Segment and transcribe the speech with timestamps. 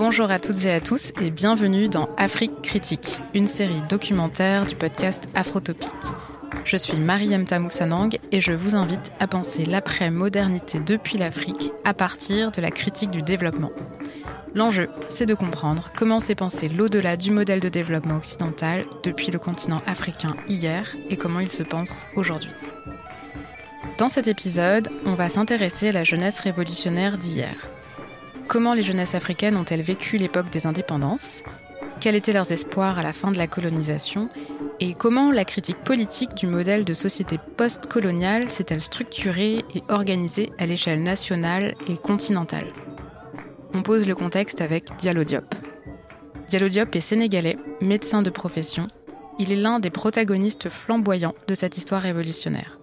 [0.00, 4.74] Bonjour à toutes et à tous et bienvenue dans Afrique Critique, une série documentaire du
[4.74, 5.90] podcast Afrotopique.
[6.64, 12.50] Je suis Mariam Tamoussanang et je vous invite à penser l'après-modernité depuis l'Afrique à partir
[12.50, 13.72] de la critique du développement.
[14.54, 19.38] L'enjeu, c'est de comprendre comment s'est pensé l'au-delà du modèle de développement occidental depuis le
[19.38, 22.52] continent africain hier et comment il se pense aujourd'hui.
[23.98, 27.70] Dans cet épisode, on va s'intéresser à la jeunesse révolutionnaire d'hier.
[28.50, 31.44] Comment les jeunesses africaines ont-elles vécu l'époque des indépendances?
[32.00, 34.28] Quels étaient leurs espoirs à la fin de la colonisation?
[34.80, 40.66] Et comment la critique politique du modèle de société post-coloniale s'est-elle structurée et organisée à
[40.66, 42.72] l'échelle nationale et continentale?
[43.72, 45.54] On pose le contexte avec Diallo Diop.
[46.48, 48.88] Diallo Diop est sénégalais, médecin de profession.
[49.38, 52.79] Il est l'un des protagonistes flamboyants de cette histoire révolutionnaire.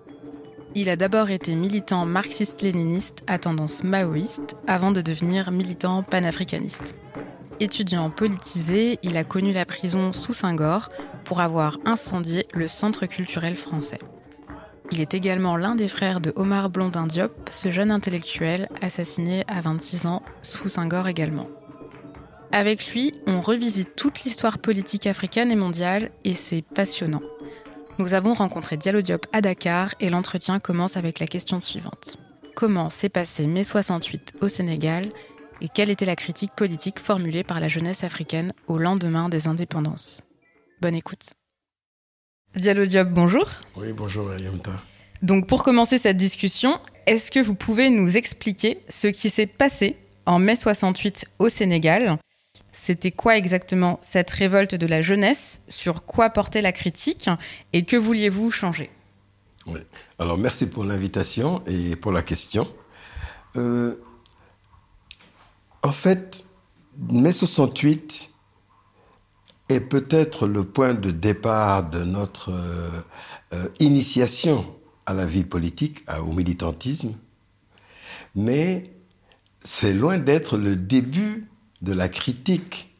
[0.75, 6.95] Il a d'abord été militant marxiste-léniniste à tendance maoïste avant de devenir militant panafricaniste.
[7.59, 10.89] Étudiant politisé, il a connu la prison sous Senghor
[11.23, 13.99] pour avoir incendié le centre culturel français.
[14.91, 19.59] Il est également l'un des frères de Omar Blondin Diop, ce jeune intellectuel assassiné à
[19.59, 21.47] 26 ans sous Senghor également.
[22.51, 27.21] Avec lui, on revisite toute l'histoire politique africaine et mondiale et c'est passionnant.
[27.99, 32.19] Nous avons rencontré Diallo Diop à Dakar et l'entretien commence avec la question suivante.
[32.55, 35.07] Comment s'est passé mai 68 au Sénégal
[35.61, 40.21] et quelle était la critique politique formulée par la jeunesse africaine au lendemain des indépendances?
[40.79, 41.25] Bonne écoute.
[42.55, 43.47] Diallo Diop, bonjour.
[43.75, 44.73] Oui, bonjour Yamta.
[45.23, 49.95] Donc pour commencer cette discussion, est-ce que vous pouvez nous expliquer ce qui s'est passé
[50.27, 52.19] en mai 68 au Sénégal
[52.71, 55.61] C'était quoi exactement cette révolte de la jeunesse?
[55.67, 57.29] Sur quoi portait la critique?
[57.73, 58.89] Et que vouliez-vous changer?
[60.19, 62.67] Alors merci pour l'invitation et pour la question.
[63.55, 63.95] Euh,
[65.83, 66.45] en fait,
[67.09, 68.29] mai 68
[69.69, 72.89] est peut-être le point de départ de notre euh,
[73.53, 74.73] euh, initiation
[75.05, 77.15] à la vie politique, au militantisme,
[78.35, 78.91] mais
[79.63, 81.47] c'est loin d'être le début
[81.81, 82.95] de la critique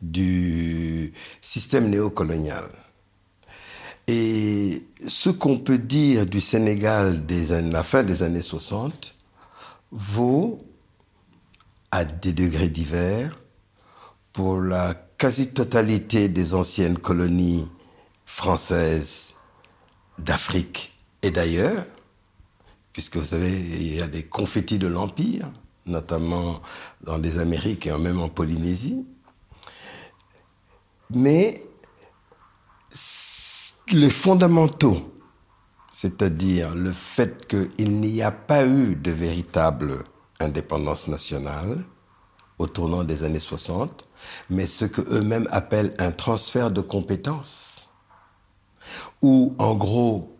[0.00, 2.68] du système néocolonial.
[4.06, 9.14] Et ce qu'on peut dire du Sénégal des la fin des années 60
[9.90, 10.58] vaut
[11.90, 13.38] à des degrés divers
[14.32, 17.66] pour la quasi-totalité des anciennes colonies
[18.24, 19.34] françaises
[20.18, 21.84] d'Afrique et d'ailleurs,
[22.92, 25.50] puisque vous savez, il y a des confettis de l'Empire,
[25.88, 26.60] notamment
[27.02, 29.06] dans les Amériques et même en Polynésie.
[31.10, 31.64] Mais
[33.92, 35.12] les fondamentaux,
[35.90, 40.04] c'est-à-dire le fait qu'il n'y a pas eu de véritable
[40.40, 41.84] indépendance nationale
[42.58, 44.06] au tournant des années 60,
[44.50, 47.90] mais ce que eux-mêmes appellent un transfert de compétences,
[49.22, 50.36] où en gros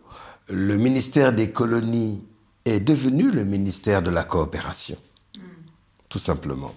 [0.47, 2.25] le ministère des colonies
[2.65, 4.97] est devenu le ministère de la coopération,
[6.09, 6.75] tout simplement,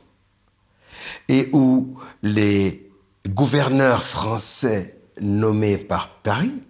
[1.29, 2.91] et où les
[3.29, 6.63] gouverneurs français nommés par Paris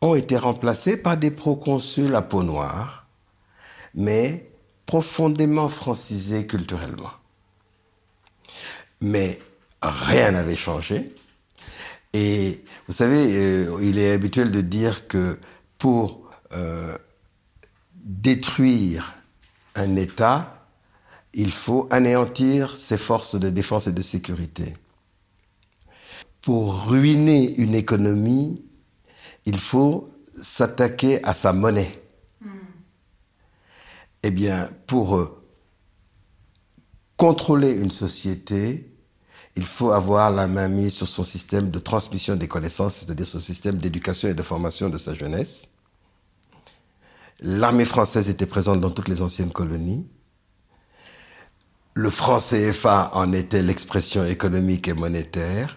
[0.00, 3.06] ont été remplacés par des proconsuls à peau noire,
[3.94, 4.50] mais
[4.86, 7.10] profondément francisés culturellement.
[9.00, 9.38] Mais
[9.82, 11.14] rien n'avait changé.
[12.12, 15.38] Et vous savez, euh, il est habituel de dire que
[15.78, 16.96] pour euh,
[17.94, 19.14] détruire
[19.76, 20.59] un État,
[21.32, 24.74] il faut anéantir ses forces de défense et de sécurité.
[26.42, 28.64] Pour ruiner une économie,
[29.44, 31.92] il faut s'attaquer à sa monnaie.
[32.40, 32.48] Hmm.
[34.22, 35.42] Eh bien, pour euh,
[37.16, 38.90] contrôler une société,
[39.56, 43.40] il faut avoir la main mise sur son système de transmission des connaissances, c'est-à-dire son
[43.40, 45.68] système d'éducation et de formation de sa jeunesse.
[47.40, 50.06] L'armée française était présente dans toutes les anciennes colonies.
[52.00, 55.76] Le franc CFA en était l'expression économique et monétaire.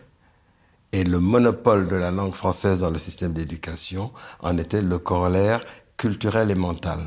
[0.94, 5.66] Et le monopole de la langue française dans le système d'éducation en était le corollaire
[5.98, 7.00] culturel et mental.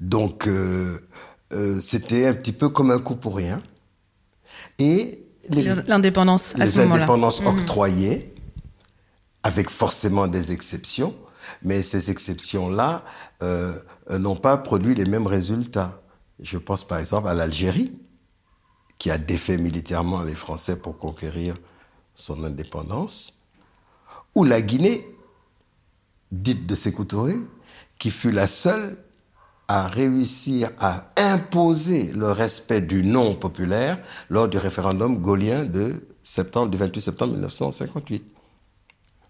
[0.00, 1.06] Donc, euh,
[1.52, 3.60] euh, c'était un petit peu comme un coup pour rien
[4.80, 5.20] et
[5.86, 7.46] l'indépendance les indépendances mhm.
[7.46, 8.34] octroyées,
[9.44, 11.14] avec forcément des exceptions,
[11.62, 13.04] mais ces exceptions-là
[13.44, 13.72] euh,
[14.10, 16.00] n'ont pas produit les mêmes résultats.
[16.40, 17.92] Je pense par exemple à l'Algérie,
[18.98, 21.56] qui a défait militairement les Français pour conquérir
[22.14, 23.42] son indépendance,
[24.34, 25.06] ou la Guinée,
[26.32, 27.36] dite de Sékou Touré,
[27.98, 28.96] qui fut la seule
[29.68, 33.98] à réussir à imposer le respect du nom populaire
[34.28, 38.34] lors du référendum gaulien de septembre, du 28 septembre 1958.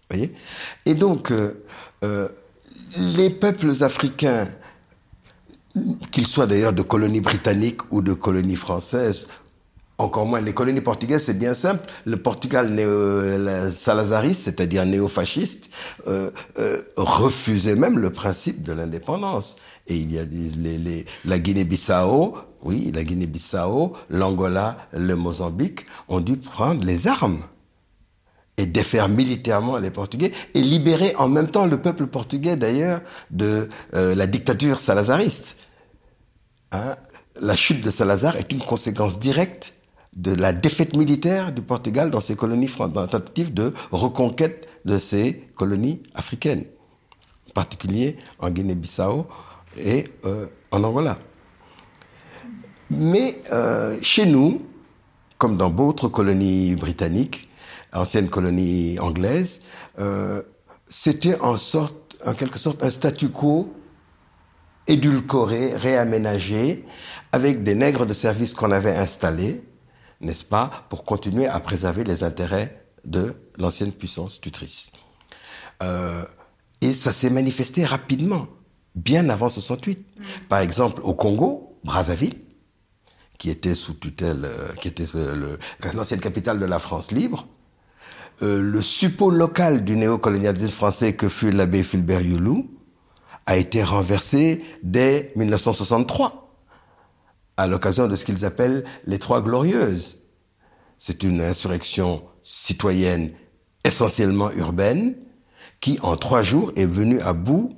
[0.09, 0.35] Voyez?
[0.85, 1.63] Et donc, euh,
[2.03, 2.27] euh,
[2.97, 4.47] les peuples africains,
[6.11, 9.27] qu'ils soient d'ailleurs de colonies britanniques ou de colonies françaises,
[9.97, 11.89] encore moins les colonies portugaises, c'est bien simple.
[12.03, 15.69] Le Portugal néo salazariste, c'est-à-dire néo-fasciste,
[16.07, 19.55] euh, euh, refusait même le principe de l'indépendance.
[19.87, 26.19] Et il y a les, les, la Guinée-Bissau, oui, la Guinée-Bissau, l'Angola, le Mozambique ont
[26.19, 27.39] dû prendre les armes
[28.57, 33.69] et défaire militairement les Portugais et libérer en même temps le peuple portugais d'ailleurs de
[33.93, 35.57] euh, la dictature salazariste.
[36.71, 36.95] Hein?
[37.41, 39.73] La chute de Salazar est une conséquence directe
[40.15, 44.97] de la défaite militaire du Portugal dans ses colonies dans la tentative de reconquête de
[44.97, 46.63] ces colonies africaines,
[47.49, 49.27] en particulier en Guinée-Bissau
[49.77, 51.17] et euh, en Angola.
[52.89, 54.61] Mais euh, chez nous,
[55.37, 57.44] comme dans d'autres colonies britanniques,
[57.95, 59.61] anciennes colonies anglaises,
[59.99, 60.41] euh,
[60.89, 63.73] c'était en sorte, en quelque sorte, un statu quo
[64.87, 66.85] édulcoré, réaménagé,
[67.31, 69.63] avec des nègres de service qu'on avait installés,
[70.21, 74.91] n'est-ce pas, pour continuer à préserver les intérêts de l'ancienne puissance tutrice.
[75.83, 76.23] Euh,
[76.81, 78.47] et ça s'est manifesté rapidement,
[78.93, 79.99] bien avant 68.
[79.99, 80.23] Mm.
[80.49, 82.35] Par exemple, au Congo, Brazzaville,
[83.37, 85.05] qui était sous tutelle, euh, qui était
[85.93, 87.47] l'ancienne capitale de la France libre,
[88.41, 92.69] euh, le suppôt local du néocolonialisme français que fut l'abbé Fulbert Youlou
[93.45, 96.53] a été renversé dès 1963
[97.57, 100.19] à l'occasion de ce qu'ils appellent les Trois Glorieuses.
[100.97, 103.31] C'est une insurrection citoyenne
[103.83, 105.15] essentiellement urbaine
[105.79, 107.77] qui, en trois jours, est venue à bout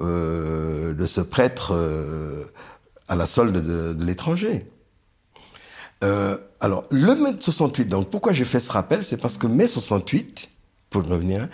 [0.00, 2.44] euh, de ce prêtre euh,
[3.08, 4.66] à la solde de, l'étranger.
[6.60, 9.04] Alors, le mai 68, donc pourquoi je fais ce rappel?
[9.04, 10.50] C'est parce que mai 68,
[10.90, 11.48] pour revenir,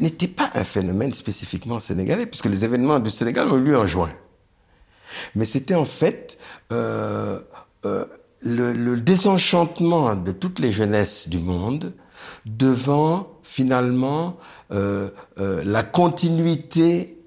[0.00, 3.86] n'était pas un phénomène spécifiquement sénégalais, puisque les événements du Sénégal ont eu lieu en
[3.86, 4.10] juin.
[5.34, 6.38] Mais c'était en fait
[6.72, 7.40] euh,
[7.84, 8.04] euh,
[8.40, 11.92] le, désenchantement de toutes les jeunesses du monde
[12.46, 14.38] devant finalement
[14.72, 17.18] euh la continuité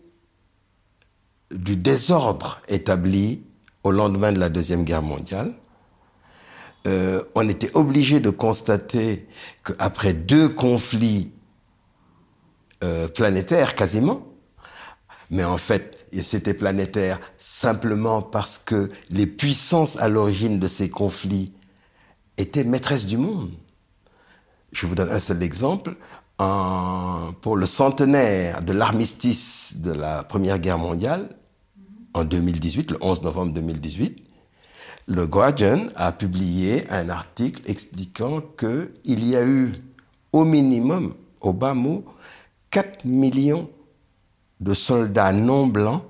[1.52, 3.44] du désordre établi
[3.84, 5.54] au lendemain de la Deuxième Guerre mondiale.
[6.86, 9.28] Euh, on était obligé de constater
[9.64, 11.32] qu'après deux conflits
[12.84, 14.28] euh, planétaires quasiment,
[15.32, 21.54] mais en fait, c'était planétaire simplement parce que les puissances à l'origine de ces conflits
[22.38, 23.52] étaient maîtresses du monde.
[24.72, 25.96] Je vous donne un seul exemple.
[26.38, 31.30] Pour le centenaire de l'armistice de la Première Guerre mondiale,
[32.14, 34.25] en 2018, le 11 novembre 2018,
[35.08, 39.74] le Guardian a publié un article expliquant qu'il y a eu
[40.32, 42.06] au minimum, au bas mot,
[42.72, 43.70] 4 millions
[44.60, 46.04] de soldats non blancs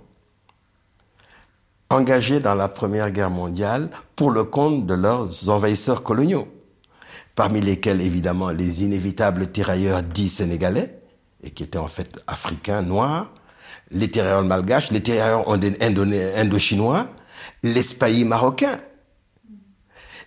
[1.90, 6.48] engagés dans la Première Guerre mondiale pour le compte de leurs envahisseurs coloniaux,
[7.36, 11.00] parmi lesquels évidemment les inévitables tirailleurs dits sénégalais,
[11.44, 13.32] et qui étaient en fait africains, noirs,
[13.92, 17.08] les tirailleurs malgaches, les tirailleurs indo-chinois,
[17.64, 18.80] les spahis marocains.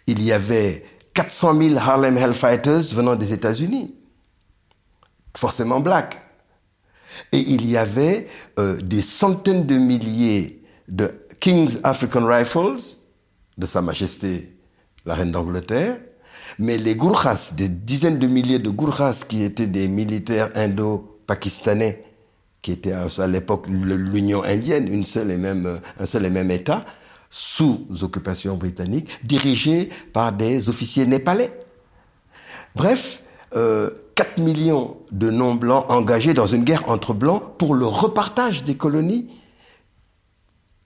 [0.07, 3.95] Il y avait 400 000 Harlem Hellfighters venant des États-Unis,
[5.37, 6.19] forcément blacks.
[7.33, 12.99] Et il y avait euh, des centaines de milliers de King's African Rifles,
[13.57, 14.55] de Sa Majesté
[15.09, 15.99] la Reine d'Angleterre,
[16.59, 22.05] mais les Gurkhas, des dizaines de milliers de Gurkhas qui étaient des militaires indo-pakistanais,
[22.63, 26.85] qui étaient à l'époque l'Union indienne, une seule et même, un seul et même État,
[27.31, 31.53] sous occupation britannique, dirigés par des officiers népalais.
[32.75, 33.23] Bref,
[33.55, 38.75] euh, 4 millions de non-blancs engagés dans une guerre entre blancs pour le repartage des
[38.75, 39.29] colonies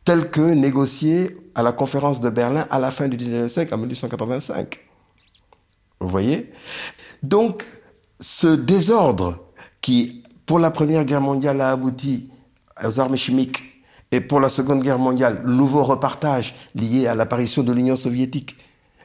[0.04, 3.78] tel que négocié à la conférence de Berlin à la fin du 19e siècle, en
[3.78, 4.80] 1885.
[6.00, 6.52] Vous voyez?
[7.22, 7.66] Donc,
[8.20, 9.38] ce désordre
[9.80, 12.30] qui, pour la Première Guerre mondiale, a abouti
[12.84, 13.71] aux armes chimiques,
[14.12, 18.56] et pour la Seconde Guerre mondiale, nouveau repartage lié à l'apparition de l'Union soviétique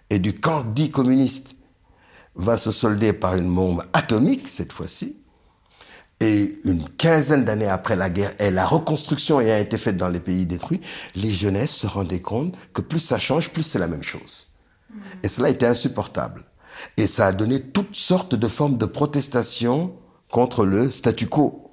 [0.10, 1.56] et du camp dit communiste,
[2.36, 5.18] va se solder par une bombe atomique cette fois-ci.
[6.20, 10.20] Et une quinzaine d'années après la guerre et la reconstruction ayant été faite dans les
[10.20, 10.82] pays détruits,
[11.16, 14.48] les jeunesses se rendaient compte que plus ça change, plus c'est la même chose.
[14.90, 15.00] Mmh.
[15.24, 16.44] Et cela était insupportable.
[16.98, 19.94] Et ça a donné toutes sortes de formes de protestation
[20.30, 21.67] contre le statu quo.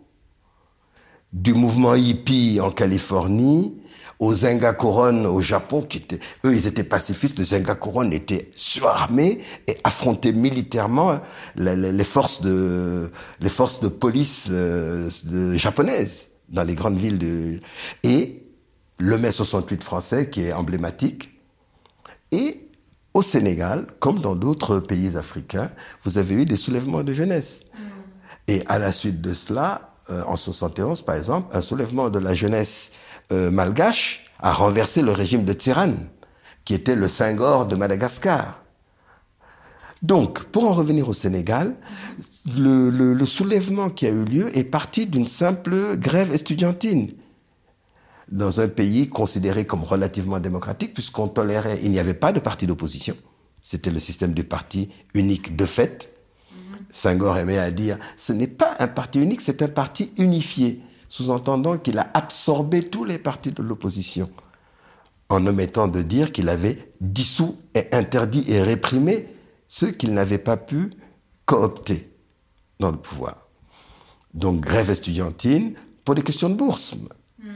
[1.35, 3.75] Du mouvement hippie en Californie
[4.21, 7.41] aux Zenga au Japon, qui étaient, eux, ils étaient pacifistes.
[7.41, 7.77] Les Zenga
[8.13, 11.19] étaient surarmés et affrontaient militairement
[11.57, 13.11] les, forces de,
[13.41, 15.11] les forces de police euh,
[15.57, 17.59] japonaises dans les grandes villes de,
[18.05, 18.45] et
[18.99, 21.41] le mai 68 français, qui est emblématique.
[22.31, 22.69] Et
[23.13, 25.73] au Sénégal, comme dans d'autres pays africains,
[26.05, 27.67] vous avez eu des soulèvements de jeunesse.
[27.75, 27.79] Mm.
[28.47, 32.35] Et à la suite de cela, euh, en 71 par exemple, un soulèvement de la
[32.35, 32.93] jeunesse
[33.33, 35.95] euh, malgache a renversé le régime de Tsiran,
[36.65, 38.61] qui était le Senghor de Madagascar.
[40.03, 41.77] Donc, pour en revenir au Sénégal,
[42.55, 47.11] le, le soulèvement qui a eu lieu est parti d'une simple grève estudiantine
[48.31, 52.67] dans un pays considéré comme relativement démocratique, puisqu'on tolérait, il n'y avait pas de parti
[52.67, 53.17] d'opposition.
[53.63, 56.14] C'était le système du parti unique de fait.
[56.95, 61.77] Senghor aimait à dire, ce n'est pas un parti unique, c'est un parti unifié, sous-entendant
[61.77, 64.31] qu'il a absorbé tous les partis de l'opposition,
[65.29, 69.29] en omettant de dire qu'il avait dissous et interdit et réprimé
[69.67, 70.91] ceux qu'il n'avait pas pu
[71.47, 72.13] coopter
[72.79, 73.49] dans le pouvoir.
[74.33, 75.75] Donc grève estudiantine
[76.05, 76.95] pour des questions de bourse,
[77.43, 77.49] hmm.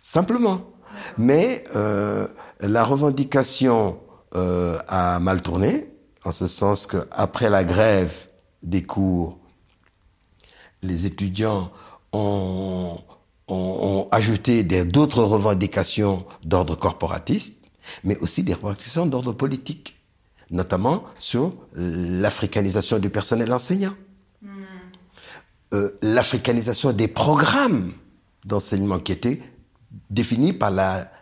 [0.00, 0.62] simplement.
[1.18, 2.26] Mais euh,
[2.60, 3.98] la revendication
[4.36, 5.92] euh, a mal tourné,
[6.24, 8.28] en ce sens qu'après la grève,
[8.64, 9.38] des cours,
[10.82, 11.70] les étudiants
[12.12, 12.98] ont,
[14.10, 17.70] ajouté d'autres revendications d'ordre corporatiste,
[18.04, 19.98] mais aussi des revendications d'ordre politique,
[20.50, 23.94] notamment sur l'africanisation du personnel enseignant,
[24.40, 24.48] hmm.
[25.74, 27.92] euh, l'africanisation des programmes
[28.44, 29.42] d'enseignement qui étaient
[30.10, 30.70] définis par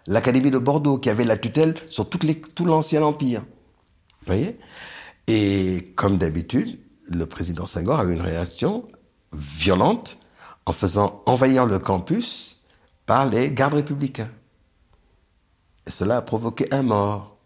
[0.06, 3.42] l'Académie de Bordeaux, qui avait la tutelle sur les, tout l'ancien empire.
[4.26, 4.58] voyez?
[5.26, 6.78] Et comme d'habitude,
[7.08, 8.86] le président Senghor a eu une réaction
[9.32, 10.18] violente
[10.66, 12.60] en faisant envahir le campus
[13.06, 14.30] par les gardes républicains.
[15.86, 17.36] Et cela a provoqué un mort.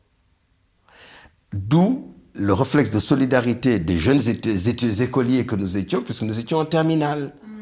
[1.53, 4.21] D'où le réflexe de solidarité des jeunes
[5.01, 7.33] écoliers que nous étions, puisque nous étions en terminale.
[7.43, 7.57] Mm.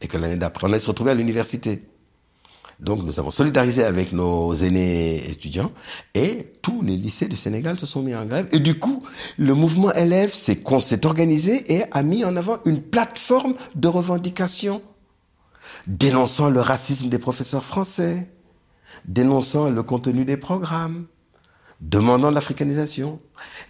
[0.00, 1.84] Et que l'année d'après, on allait se retrouver à l'université.
[2.78, 5.72] Donc nous avons solidarisé avec nos aînés étudiants
[6.14, 8.48] et tous les lycées du Sénégal se sont mis en grève.
[8.52, 9.02] Et du coup,
[9.38, 10.60] le mouvement élève s'est
[11.06, 14.82] organisé et a mis en avant une plateforme de revendication
[15.86, 18.28] dénonçant le racisme des professeurs français,
[19.06, 21.06] dénonçant le contenu des programmes,
[21.80, 23.18] demandant l'africanisation.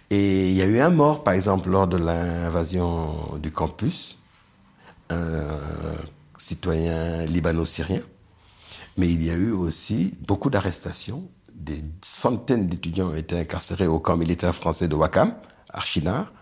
[0.09, 4.19] Et il y a eu un mort, par exemple, lors de l'invasion du campus,
[5.09, 5.45] un
[6.37, 8.01] citoyen libano-syrien
[8.97, 11.29] mais il y a eu aussi beaucoup d'arrestations.
[11.53, 15.35] Des centaines d'étudiants ont été incarcérés au camp militaire français de Wakam,
[15.69, 16.33] Archinar.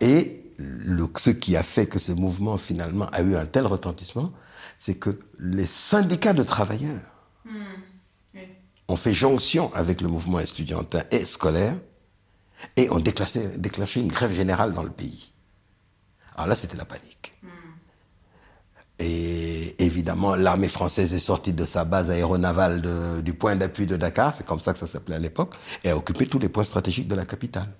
[0.00, 4.32] Et le, ce qui a fait que ce mouvement finalement a eu un tel retentissement,
[4.78, 7.00] c'est que les syndicats de travailleurs
[7.44, 8.40] hmm.
[8.88, 11.76] ont fait jonction avec le mouvement estudiantin et scolaire
[12.76, 15.32] et ont déclenché, déclenché une grève générale dans le pays.
[16.34, 17.32] Alors là, c'était la panique.
[17.42, 17.59] Hmm.
[19.02, 24.34] Et évidemment, l'armée française est sortie de sa base aéronavale du point d'appui de Dakar,
[24.34, 25.54] c'est comme ça que ça s'appelait à l'époque,
[25.84, 27.72] et a occupé tous les points stratégiques de la capitale.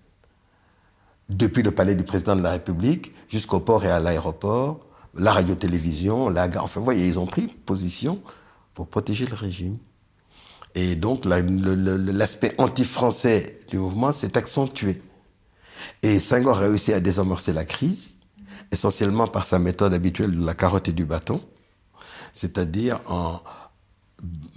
[1.28, 4.80] Depuis le palais du président de la République jusqu'au port et à l'aéroport,
[5.14, 8.22] la radio-télévision, la gare, enfin, vous voyez, ils ont pris position
[8.72, 9.76] pour protéger le régime.
[10.74, 15.02] Et donc, l'aspect anti-français du mouvement s'est accentué.
[16.02, 18.19] Et Senghor a réussi à désamorcer la crise
[18.72, 21.40] essentiellement par sa méthode habituelle de la carotte et du bâton,
[22.32, 23.40] c'est-à-dire en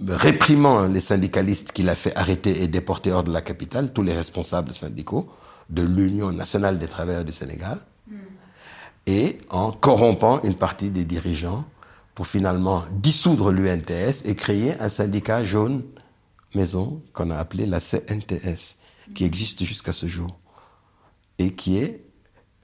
[0.06, 4.14] réprimant les syndicalistes qu'il a fait arrêter et déporter hors de la capitale, tous les
[4.14, 5.28] responsables syndicaux
[5.70, 7.78] de l'Union nationale des travailleurs du Sénégal,
[8.08, 8.16] hmm.
[9.06, 11.64] et en corrompant une partie des dirigeants
[12.14, 15.82] pour finalement dissoudre l'UNTS et créer un syndicat jaune
[16.54, 18.76] maison qu'on a appelé la CNTS,
[19.14, 20.38] qui existe jusqu'à ce jour,
[21.38, 22.03] et qui est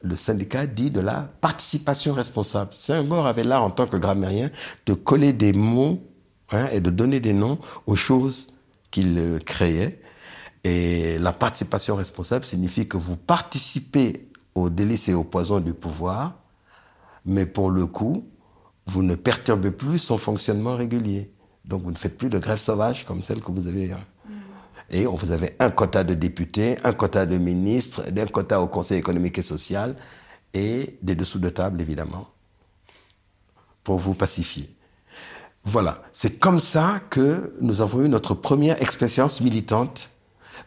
[0.02, 2.72] le syndicat dit de la participation responsable.
[2.72, 4.50] Senghor avait là, en tant que grammairien,
[4.86, 6.02] de coller des mots
[6.50, 8.48] hein, et de donner des noms aux choses
[8.90, 10.00] qu'il euh, créait.
[10.64, 16.38] Et la participation responsable signifie que vous participez aux délices et aux poisons du pouvoir,
[17.24, 18.26] mais pour le coup,
[18.86, 21.32] vous ne perturbez plus son fonctionnement régulier.
[21.64, 23.92] Donc vous ne faites plus de grève sauvage comme celle que vous avez.
[24.90, 28.66] Et on vous avait un quota de députés, un quota de ministres, un quota au
[28.66, 29.94] Conseil économique et social,
[30.52, 32.28] et des dessous de table, évidemment,
[33.84, 34.68] pour vous pacifier.
[35.62, 40.10] Voilà, c'est comme ça que nous avons eu notre première expérience militante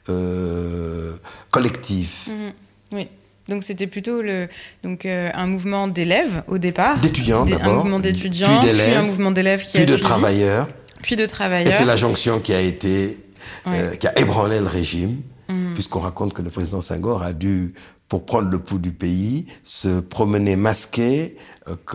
[0.10, 1.14] euh,
[1.52, 2.14] collective.
[2.28, 2.54] Mhm.
[2.94, 3.10] oui.
[3.50, 4.48] Donc c'était plutôt le,
[4.84, 7.00] donc, euh, un mouvement d'élèves au départ.
[7.00, 7.74] D'étudiants d'abord.
[7.74, 10.70] Un mouvement d'étudiants, puis, un mouvement d'élèves qui puis de travailleurs
[11.04, 11.72] puis de travailleurs.
[11.72, 13.18] Et c'est la jonction qui a été,
[13.68, 15.74] euh, qui a ébranlé le régime, mhm.
[15.74, 17.74] puisqu'on raconte que le président Senghor a dû,
[18.08, 21.38] pour prendre le pouls du pays, se promener masqué,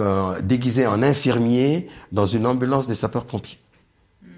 [0.01, 3.59] euh, déguisé en infirmier dans une ambulance des sapeurs-pompiers.
[4.23, 4.29] Mhm.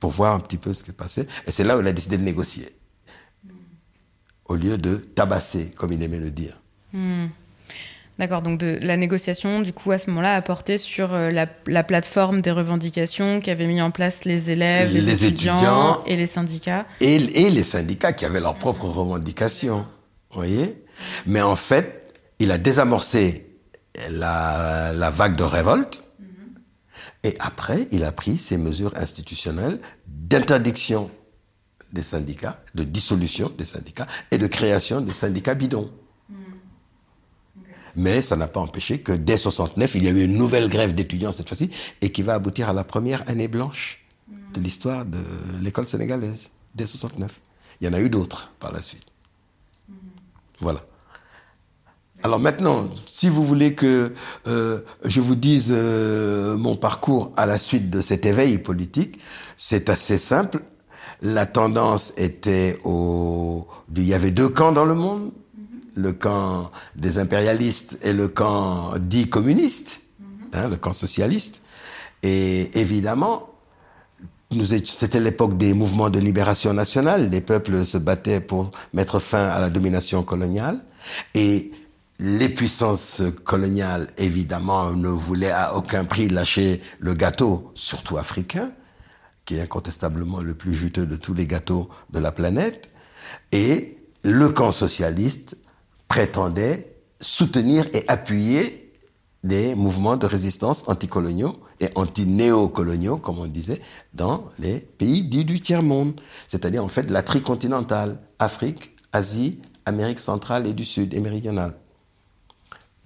[0.00, 1.26] Pour voir un petit peu ce qui passait.
[1.46, 2.68] Et c'est là où il a décidé de négocier.
[3.44, 3.52] Mhm.
[4.46, 6.60] Au lieu de tabasser, comme il aimait le dire.
[8.18, 11.84] D'accord, donc de la négociation, du coup, à ce moment-là, a porté sur euh, la,
[11.84, 16.84] plateforme des revendications qu'avaient mis en place les élèves, les, étudiants, et les syndicats.
[17.00, 19.86] Et, les syndicats qui avaient leurs propres revendications,
[20.30, 20.82] vous voyez
[21.26, 23.46] Mais en fait, il a désamorcé
[24.10, 26.02] la, vague de révolte,
[27.22, 31.08] et après, il a pris ses mesures institutionnelles d'interdiction
[31.92, 35.90] des syndicats, de dissolution des syndicats et de création des syndicats bidons.
[37.98, 40.94] Mais ça n'a pas empêché que dès 69, il y a eu une nouvelle grève
[40.94, 44.06] d'étudiants cette fois-ci, et qui va aboutir à la première année blanche
[44.54, 45.18] de l'histoire de
[45.60, 47.40] l'école sénégalaise, dès 69.
[47.80, 49.06] Il y en a eu d'autres par la suite.
[50.60, 50.80] Voilà.
[52.22, 54.14] Alors maintenant, si vous voulez que
[54.46, 59.18] euh, je vous dise euh, mon parcours à la suite de cet éveil politique,
[59.56, 60.62] c'est assez simple.
[61.20, 63.66] La tendance était au...
[63.96, 65.32] Il y avait deux camps dans le monde
[65.98, 70.00] le camp des impérialistes et le camp dit communiste,
[70.52, 71.60] hein, le camp socialiste.
[72.22, 73.50] Et évidemment,
[74.84, 77.28] c'était l'époque des mouvements de libération nationale.
[77.30, 80.80] Les peuples se battaient pour mettre fin à la domination coloniale.
[81.34, 81.72] Et
[82.20, 88.70] les puissances coloniales, évidemment, ne voulaient à aucun prix lâcher le gâteau, surtout africain,
[89.44, 92.90] qui est incontestablement le plus juteux de tous les gâteaux de la planète.
[93.52, 95.56] Et le camp socialiste
[96.08, 98.92] prétendait soutenir et appuyer
[99.44, 103.80] des mouvements de résistance anticoloniaux et anti-néocoloniaux, comme on disait,
[104.14, 110.66] dans les pays dits du tiers-monde, c'est-à-dire en fait la tricontinentale, Afrique, Asie, Amérique centrale
[110.66, 111.74] et du Sud et méridionale,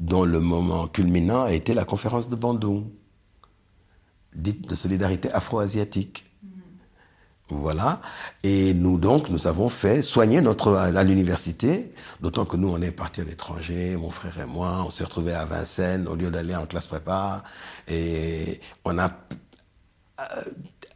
[0.00, 2.86] dont le moment culminant a été la conférence de Bandung,
[4.34, 6.31] dite de solidarité afro-asiatique.
[7.60, 8.00] Voilà.
[8.42, 12.90] Et nous, donc, nous avons fait soigner notre, à l'université, d'autant que nous, on est
[12.90, 16.54] partis à l'étranger, mon frère et moi, on s'est retrouvés à Vincennes au lieu d'aller
[16.54, 17.44] en classe prépa,
[17.88, 19.12] et on a
[20.20, 20.24] euh,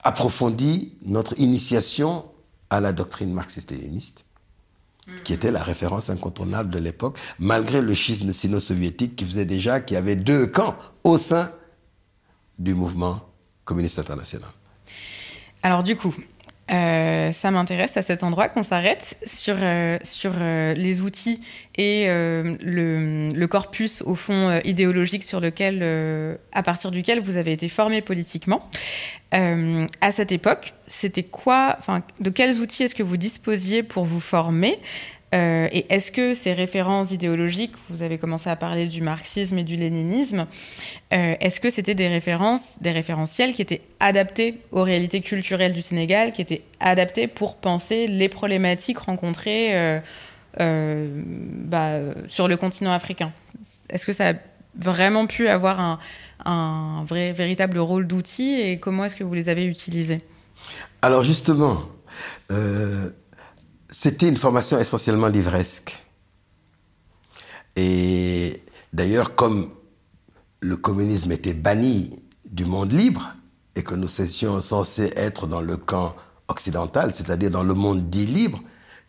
[0.03, 2.27] approfondi notre initiation
[2.71, 4.25] à la doctrine marxiste-léniniste,
[5.25, 9.95] qui était la référence incontournable de l'époque, malgré le schisme sino-soviétique qui faisait déjà qu'il
[9.95, 11.53] y avait deux camps au sein
[12.59, 13.21] du mouvement
[13.64, 14.49] communiste international.
[15.62, 16.14] Alors du coup,
[16.68, 21.40] euh, ça m'intéresse à cet endroit qu'on s'arrête sur, euh, sur euh, les outils
[21.76, 25.83] et le, le, corpus au fond idéologique sur lequel,
[26.52, 28.70] à partir duquel vous avez été formé politiquement.
[29.31, 34.20] à cette époque, c'était quoi, enfin, de quels outils est-ce que vous disposiez pour vous
[34.20, 34.79] former?
[35.35, 39.65] Euh, et est-ce que ces références idéologiques, vous avez commencé à parler du marxisme et
[39.65, 40.47] du léninisme,
[41.12, 45.83] euh, est-ce que c'était des références, des référentiels qui étaient adaptés aux réalités culturelles du
[45.83, 50.01] Sénégal, qui étaient adaptés pour penser les problématiques rencontrées
[50.61, 53.33] euh, bah, sur le continent africain?
[53.91, 54.35] Est-ce que ça a
[54.79, 55.99] vraiment pu avoir un,
[56.45, 60.21] un vrai, véritable rôle d'outil et comment est-ce que vous les avez utilisés?
[61.03, 61.81] Alors justement,
[63.99, 66.05] c'était une formation essentiellement livresque.
[67.77, 69.71] Et d'ailleurs, comme
[70.61, 73.33] le communisme était banni du monde libre
[73.75, 76.15] et que nous étions censés être dans le camp
[76.49, 78.61] occidental, c'est-à-dire dans le monde dit libre,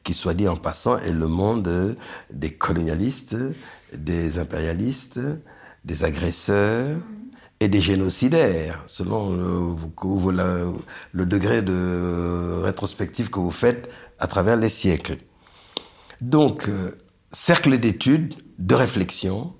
[0.03, 1.97] qui soit dit en passant est le monde
[2.31, 3.35] des colonialistes,
[3.93, 5.19] des impérialistes,
[5.83, 6.97] des agresseurs
[7.59, 10.73] et des génocidaires, selon le,
[11.11, 13.89] le degré de rétrospective que vous faites
[14.19, 15.17] à travers les siècles.
[16.21, 16.97] Donc, euh,
[17.31, 19.53] cercle d'études, de réflexion,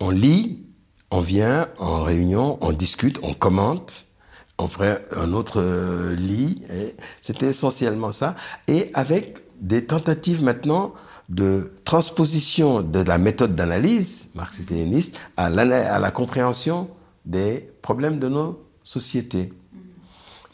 [0.00, 0.66] on lit,
[1.10, 4.04] on vient en réunion, on discute, on commente,
[4.58, 6.62] on fait un autre euh, lit,
[7.20, 8.36] c'était essentiellement ça,
[8.68, 10.94] et avec des tentatives maintenant
[11.28, 16.88] de transposition de la méthode d'analyse marxiste-léniniste à la compréhension
[17.24, 19.52] des problèmes de nos sociétés.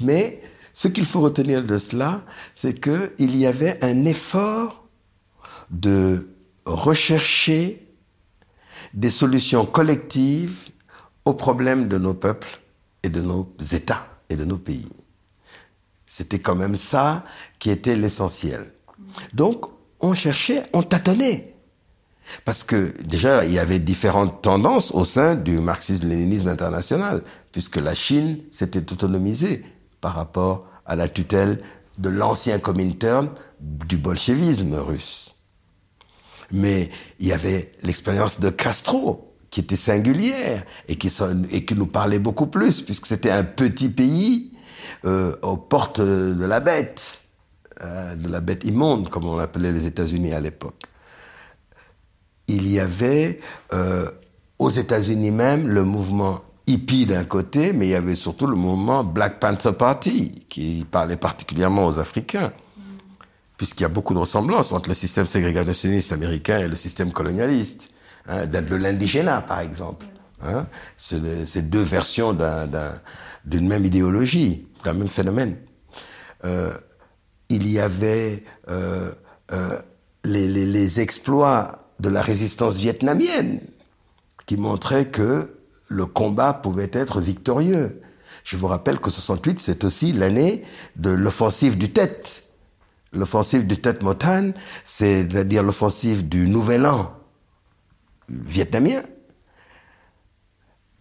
[0.00, 4.86] Mais ce qu'il faut retenir de cela, c'est qu'il y avait un effort
[5.70, 6.28] de
[6.64, 7.88] rechercher
[8.92, 10.70] des solutions collectives
[11.24, 12.60] aux problèmes de nos peuples
[13.02, 14.88] et de nos États et de nos pays.
[16.06, 17.24] C'était quand même ça
[17.58, 18.72] qui était l'essentiel.
[19.34, 19.66] Donc,
[20.00, 21.55] on cherchait, on tâtonnait.
[22.44, 27.94] Parce que déjà, il y avait différentes tendances au sein du marxisme-léninisme international, puisque la
[27.94, 29.64] Chine s'était autonomisée
[30.00, 31.60] par rapport à la tutelle
[31.98, 35.36] de l'ancien Comintern du bolchevisme russe.
[36.52, 41.10] Mais il y avait l'expérience de Castro, qui était singulière et qui,
[41.74, 44.52] nous parlait beaucoup plus, puisque c'était un petit pays
[45.04, 47.20] euh, aux portes de la bête,
[47.82, 50.82] euh, de la bête immonde, comme on l'appelait les États-Unis à l'époque.
[52.48, 53.40] Il y avait
[53.72, 54.10] euh,
[54.58, 59.04] aux États-Unis même le mouvement hippie d'un côté, mais il y avait surtout le mouvement
[59.04, 62.52] Black Panther Party, qui parlait particulièrement aux Africains
[63.56, 67.90] puisqu'il y a beaucoup de ressemblances entre le système ségrégationniste américain et le système colonialiste,
[68.28, 70.06] hein, de l'indigénat par exemple.
[70.42, 72.36] Hein, c'est deux versions
[73.44, 75.56] d'une même idéologie, d'un même phénomène.
[76.44, 76.74] Euh,
[77.48, 79.12] il y avait euh,
[79.52, 79.78] euh,
[80.24, 83.60] les, les, exploits de la résistance vietnamienne
[84.46, 85.56] qui montraient que
[85.88, 88.00] le combat pouvait être victorieux.
[88.44, 90.64] Je vous rappelle que 68, c'est aussi l'année
[90.96, 92.44] de l'offensive du Tête,
[93.12, 94.52] L'offensive du Tet Motan,
[94.84, 97.12] c'est-à-dire l'offensive du Nouvel An
[98.28, 99.02] vietnamien.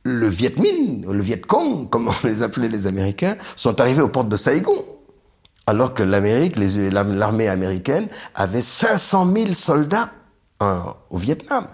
[0.03, 4.09] Le Viet Minh, le Viet Cong, comme on les appelait les Américains, sont arrivés aux
[4.09, 4.85] portes de Saigon.
[5.67, 10.11] Alors que l'Amérique, l'armée américaine, avait 500 000 soldats
[10.59, 11.67] au Vietnam.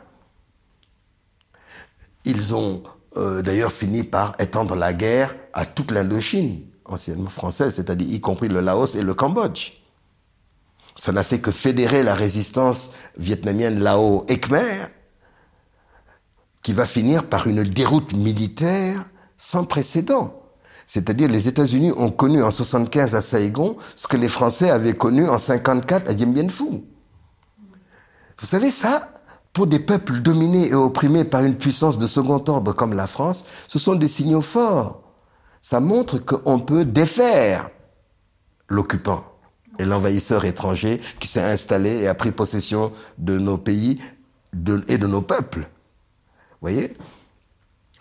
[2.26, 2.84] Ils ont
[3.18, 8.48] euh, d'ailleurs fini par étendre la guerre à toute l'Indochine, anciennement française, c'est-à-dire y compris
[8.48, 9.74] le Laos et le Cambodge.
[10.96, 14.40] Ça n'a fait que fédérer la résistance vietnamienne Lao et
[16.62, 19.06] qui va finir par une déroute militaire
[19.38, 20.42] sans précédent.
[20.86, 25.28] C'est-à-dire les États-Unis ont connu en 75 à Saigon ce que les Français avaient connu
[25.28, 26.84] en 54 à Dien Bien Phu.
[28.40, 29.14] Vous savez ça
[29.54, 33.46] pour des peuples dominés et opprimés par une puissance de second ordre comme la France,
[33.68, 35.02] ce sont des signaux forts.
[35.62, 37.70] Ça montre qu'on peut défaire
[38.70, 39.24] l'occupant
[39.78, 44.00] et l'envahisseur étranger qui s'est installé et a pris possession de nos pays
[44.88, 45.68] et de nos peuples.
[46.62, 46.96] voyez?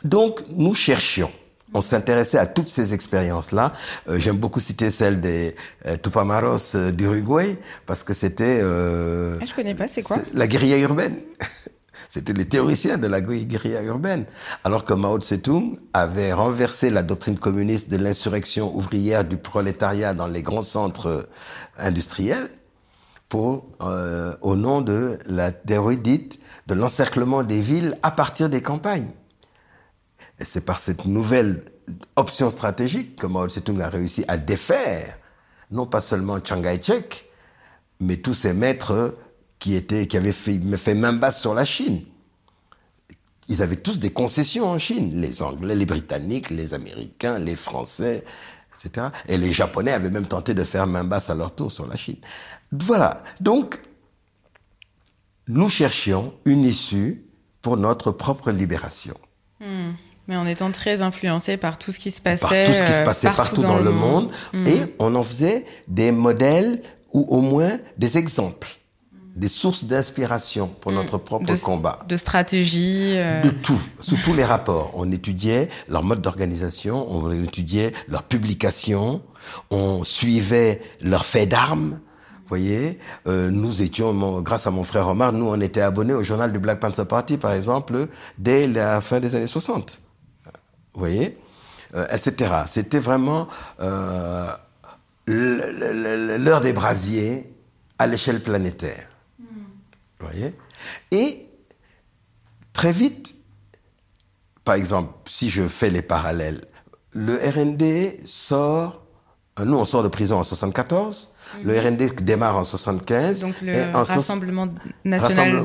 [0.04, 1.30] Donc, nous cherchions.
[1.74, 3.72] On s'intéressait à toutes ces expériences-là.
[4.08, 5.54] Euh, j'aime beaucoup citer celle des
[5.86, 8.60] euh, Tupamaros euh, d'Uruguay parce que c'était.
[8.60, 9.88] Ah, je connais pas.
[9.88, 10.18] C'est quoi?
[10.34, 11.16] La guérilla urbaine.
[12.08, 14.24] C'était les théoriciens de la guérilla urbaine.
[14.64, 20.26] Alors que Mao Tse-tung avait renversé la doctrine communiste de l'insurrection ouvrière du prolétariat dans
[20.26, 21.28] les grands centres
[21.78, 22.50] industriels
[23.30, 28.60] pour, euh, au nom de la théorie dite de l'encerclement des villes à partir des
[28.60, 29.08] campagnes.
[30.40, 31.62] Et c'est par cette nouvelle
[32.16, 35.18] option stratégique que Mao Tse-tung a réussi à défaire
[35.70, 37.30] non pas seulement Chiang Kai-shek,
[38.00, 39.16] mais tous ces maîtres
[39.58, 42.02] qui, était, qui avait fait, fait main basse sur la Chine.
[43.48, 48.24] Ils avaient tous des concessions en Chine, les Anglais, les Britanniques, les Américains, les Français,
[48.74, 49.08] etc.
[49.28, 51.96] Et les Japonais avaient même tenté de faire main basse à leur tour sur la
[51.96, 52.18] Chine.
[52.72, 53.22] Voilà.
[53.40, 53.80] Donc,
[55.48, 57.24] nous cherchions une issue
[57.60, 59.16] pour notre propre libération.
[59.60, 59.90] Hmm.
[60.30, 62.92] Mais en étant très influencé par tout ce qui se passait, par tout ce qui
[62.92, 64.64] se passait partout, dans, le monde, hmm.
[64.64, 68.76] et on en faisait des modèles ou au moins des exemples
[69.34, 70.94] des sources d'inspiration pour mm.
[70.96, 72.00] notre propre combat.
[72.08, 73.12] De stratégie.
[73.14, 73.42] Euh.
[73.42, 74.92] De tout, sous tous les rapports.
[74.94, 79.22] On étudiait leur mode d'organisation, on étudiait leurs publications,
[79.70, 82.00] on suivait leurs faits d'armes.
[82.42, 86.22] Vous voyez, euh, nous étions, grâce à mon frère Omar, nous on était abonnés au
[86.22, 90.02] journal du Black Panther Party, par exemple, dès la fin des années 60.
[90.94, 91.38] Vous voyez,
[91.94, 92.62] euh, etc.
[92.66, 93.48] C'était vraiment
[93.78, 94.60] l'heure
[96.60, 97.54] des brasiers
[97.98, 99.10] à l'échelle planétaire
[100.20, 100.54] voyez
[101.10, 101.48] Et
[102.72, 103.34] très vite,
[104.64, 106.64] par exemple, si je fais les parallèles,
[107.12, 109.02] le RND sort,
[109.58, 111.32] euh, nous on sort de prison en 74,
[111.64, 111.86] le mhm.
[111.86, 113.40] RND démarre en 75.
[113.40, 114.68] Donc le Rassemblement
[115.04, 115.64] national,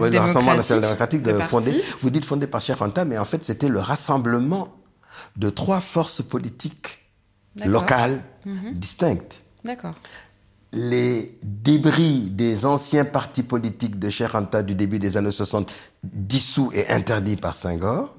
[0.81, 4.73] démocratique, de fondé, vous dites fondé par Cheikh Anta, mais en fait c'était le rassemblement
[5.35, 6.99] de trois forces politiques
[7.65, 8.73] locales mhm.
[8.73, 9.41] distinctes.
[9.63, 9.95] D'accord.
[10.73, 15.71] Les débris des anciens partis politiques de Cheranta du début des années 60
[16.03, 18.13] dissous et interdits par Senghor,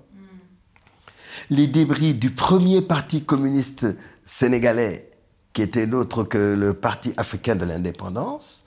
[1.51, 3.87] les débris du premier parti communiste
[4.25, 5.11] sénégalais
[5.53, 8.67] qui était l'autre que le Parti africain de l'indépendance,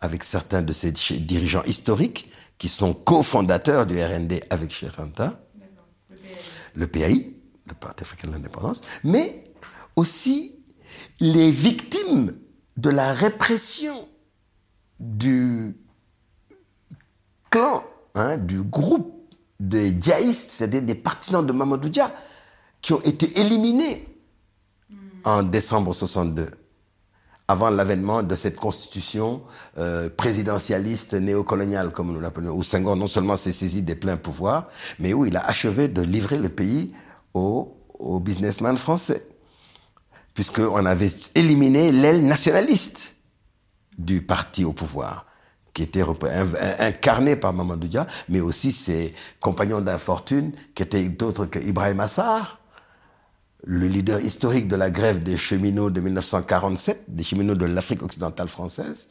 [0.00, 5.40] avec certains de ses dirigeants historiques qui sont cofondateurs du RND avec Cheranta,
[6.74, 7.34] le PAI,
[7.66, 9.44] le Parti africain de l'indépendance, mais
[9.96, 10.56] aussi
[11.20, 12.32] les victimes
[12.76, 14.08] de la répression
[14.98, 15.76] du
[17.50, 19.12] clan, hein, du groupe
[19.60, 22.12] des djaïstes, c'est-à-dire des partisans de Mamadou Dia,
[22.80, 24.08] qui ont été éliminés
[25.24, 26.50] en décembre 62,
[27.46, 29.42] avant l'avènement de cette constitution
[29.78, 34.68] euh, présidentialiste néocoloniale, comme nous l'appelons, où Senghor non seulement s'est saisi des pleins pouvoirs,
[34.98, 36.92] mais où il a achevé de livrer le pays
[37.34, 39.26] aux, aux businessmen français,
[40.34, 43.14] puisqu'on avait éliminé l'aile nationaliste
[43.98, 45.26] du parti au pouvoir
[45.74, 46.04] qui était
[46.78, 52.60] incarné par Mamadou Dia, mais aussi ses compagnons d'infortune, qui étaient d'autres que Ibrahim Assar,
[53.64, 58.48] le leader historique de la grève des cheminots de 1947, des cheminots de l'Afrique occidentale
[58.48, 59.08] française,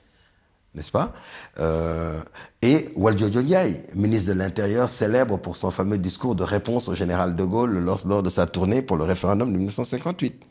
[0.75, 1.13] n'est-ce pas?
[1.59, 2.21] Euh,
[2.61, 7.35] Et Waljo Ndiaye, ministre de l'Intérieur, célèbre pour son fameux discours de réponse au général
[7.35, 10.41] de Gaulle lors, lors de sa tournée pour le référendum de 1958.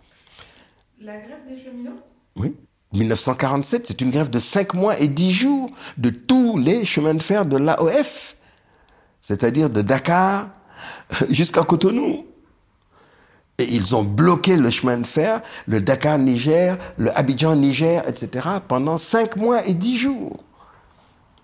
[1.03, 2.01] La grève des cheminots?
[2.37, 2.55] Oui.
[2.93, 7.23] 1947, c'est une grève de 5 mois et 10 jours de tous les chemins de
[7.23, 8.37] fer de l'AOF,
[9.21, 10.49] c'est-à-dire de Dakar
[11.31, 12.25] jusqu'à Cotonou.
[13.61, 19.37] Et ils ont bloqué le chemin de fer, le Dakar-Niger, le Abidjan-Niger, etc., pendant 5
[19.37, 20.43] mois et 10 jours.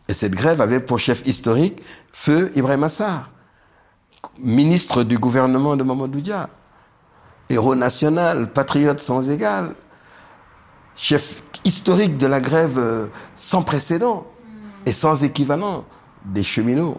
[0.08, 1.82] Et cette grève avait pour chef historique
[2.14, 3.30] Feu Ibrahim Assar,
[4.38, 6.48] ministre du gouvernement de Mamadou Dia,
[7.50, 9.74] héros national, patriote sans égal,
[10.94, 14.26] chef historique de la grève euh, sans précédent
[14.86, 15.84] et sans équivalent
[16.24, 16.98] des cheminots,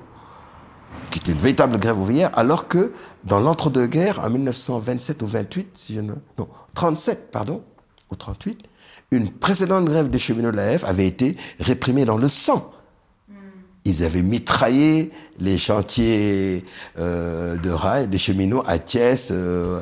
[1.09, 2.91] qui était une véritable grève ouvrière, alors que
[3.27, 7.61] dans l'entre-deux-guerres, en 1927 ou 28, si je ne, non, 37, pardon,
[8.09, 8.63] ou 38,
[9.11, 12.73] une précédente grève des cheminots de la F avait été réprimée dans le sang.
[13.83, 16.65] Ils avaient mitraillé les chantiers
[16.99, 19.81] euh, de rail des cheminots à Thiès, euh,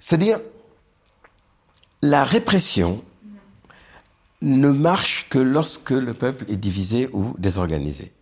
[0.00, 0.40] c'est-à-dire,
[2.02, 3.02] la répression
[4.42, 8.12] ne marche que lorsque le peuple est divisé ou désorganisé.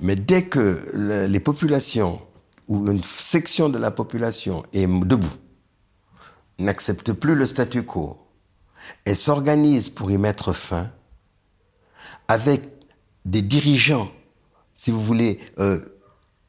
[0.00, 0.90] Mais dès que
[1.28, 2.20] les populations
[2.68, 5.36] ou une section de la population est debout,
[6.58, 8.18] n'accepte plus le statu quo
[9.04, 10.90] et s'organise pour y mettre fin,
[12.28, 12.62] avec
[13.24, 14.10] des dirigeants,
[14.72, 15.80] si vous voulez, euh,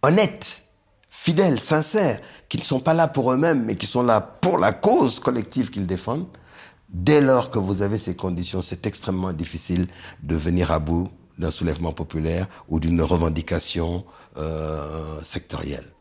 [0.01, 0.63] honnêtes,
[1.09, 4.73] fidèles, sincères, qui ne sont pas là pour eux-mêmes, mais qui sont là pour la
[4.73, 6.27] cause collective qu'ils défendent,
[6.89, 9.87] dès lors que vous avez ces conditions, c'est extrêmement difficile
[10.23, 11.09] de venir à bout
[11.41, 14.06] d'un soulèvement populaire ou d'une revendication
[14.38, 15.91] euh, sectorielle.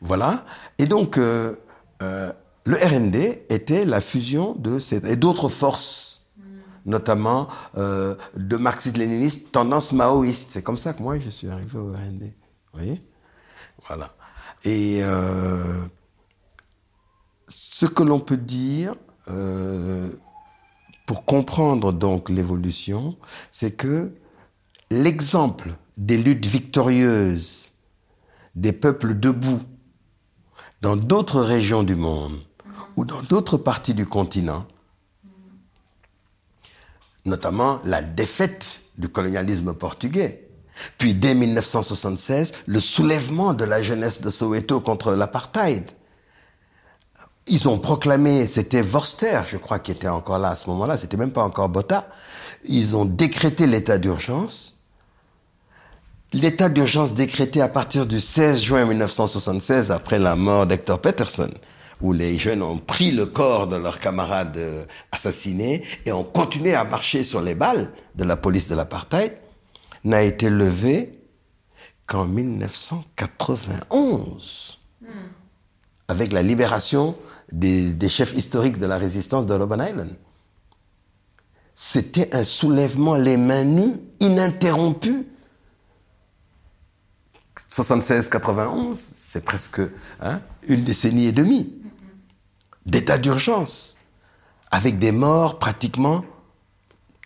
[0.00, 0.46] Voilà.
[0.78, 1.56] Et donc, euh,
[2.00, 2.32] euh,
[2.64, 3.16] le RND
[3.50, 5.04] était la fusion de ces...
[5.06, 6.30] et d'autres forces,
[6.86, 10.50] notamment de marxistes-léninistes, tendance maoïste.
[10.52, 12.22] C'est comme ça que moi, je suis arrivé au RND.
[12.72, 13.02] Vous voyez?
[13.86, 14.08] Voilà.
[14.64, 15.02] Et
[17.48, 18.94] ce que l'on peut dire
[21.10, 23.16] pour comprendre donc l'évolution,
[23.50, 24.12] c'est que
[24.92, 27.72] l'exemple des luttes victorieuses
[28.54, 29.58] des peuples debout
[30.82, 32.38] dans d'autres régions du monde
[32.94, 34.68] ou dans d'autres parties du continent,
[37.24, 40.48] notamment la défaite du colonialisme portugais,
[40.96, 45.90] puis dès 1976, le soulèvement de la jeunesse de Soweto contre l'apartheid.
[47.52, 51.16] Ils ont proclamé, c'était Vorster, je crois, qui était encore là à ce moment-là, c'était
[51.16, 52.06] même pas encore Botha.
[52.64, 54.78] Ils ont décrété l'état d'urgence.
[56.32, 61.50] L'état d'urgence décrété à partir du 16 juin 1976, après la mort d'Hector Peterson,
[62.00, 66.76] où les jeunes ont pris le corps de leurs camarades euh, assassinés et ont continué
[66.76, 69.32] à marcher sur les balles de la police de l'apartheid
[70.04, 71.18] n'a été levé
[72.06, 74.78] qu'en 1991,
[76.06, 77.16] avec la libération
[77.52, 80.14] des, chefs historiques de la résistance de Robben Island.
[81.74, 85.26] C'était un soulèvement les mains nues, ininterrompu.
[87.68, 89.80] 76-91, c'est presque
[90.20, 91.74] hein, une décennie et demie
[92.86, 93.96] d'état d'urgence,
[94.70, 96.24] avec des morts pratiquement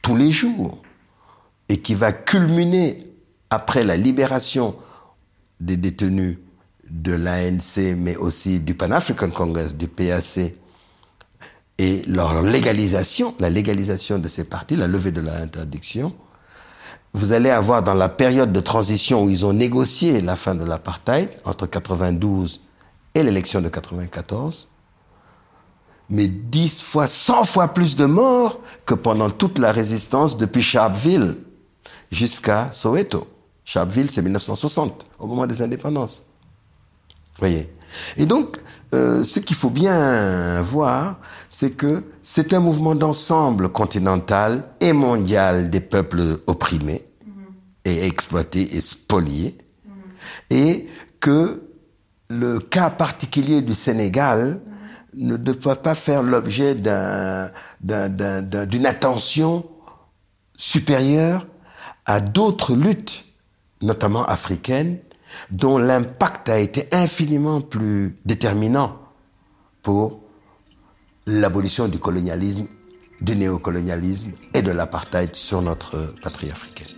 [0.02, 0.82] tous les jours
[1.68, 2.98] et qui va culminer
[3.50, 4.76] après la libération
[5.60, 6.38] des détenus
[6.90, 10.54] de l'ANC, mais aussi du Pan African Congress, du PAC,
[11.78, 16.14] et leur légalisation, la légalisation de ces partis, la levée de l'interdiction,
[17.12, 20.64] vous allez avoir dans la période de transition où ils ont négocié la fin de
[20.64, 22.60] l'apartheid, entre 92
[23.14, 24.68] et l'élection de 94,
[26.10, 31.36] mais 10 fois, 100 fois plus de morts que pendant toute la résistance depuis Sharpeville
[32.10, 33.26] jusqu'à Soweto.
[33.64, 36.24] Sharpeville, c'est 1960, au moment des indépendances.
[37.38, 37.72] Voyez.
[38.16, 38.58] Et donc,
[38.92, 41.18] euh, ce qu'il faut bien voir,
[41.48, 47.04] c'est que c'est un mouvement d'ensemble continental et mondial des peuples opprimés
[47.84, 49.58] et exploités et spoliés,
[50.50, 50.88] et
[51.20, 51.62] que
[52.28, 54.60] le cas particulier du Sénégal
[55.14, 57.50] ne doit pas faire l'objet d'une
[58.86, 59.64] attention
[60.56, 61.46] supérieure
[62.06, 63.24] à d'autres luttes,
[63.82, 64.98] notamment africaines,
[65.50, 68.98] dont l'impact a été infiniment plus déterminant
[69.82, 70.20] pour
[71.26, 72.66] l'abolition du colonialisme,
[73.20, 76.93] du néocolonialisme et de l'apartheid sur notre patrie africaine.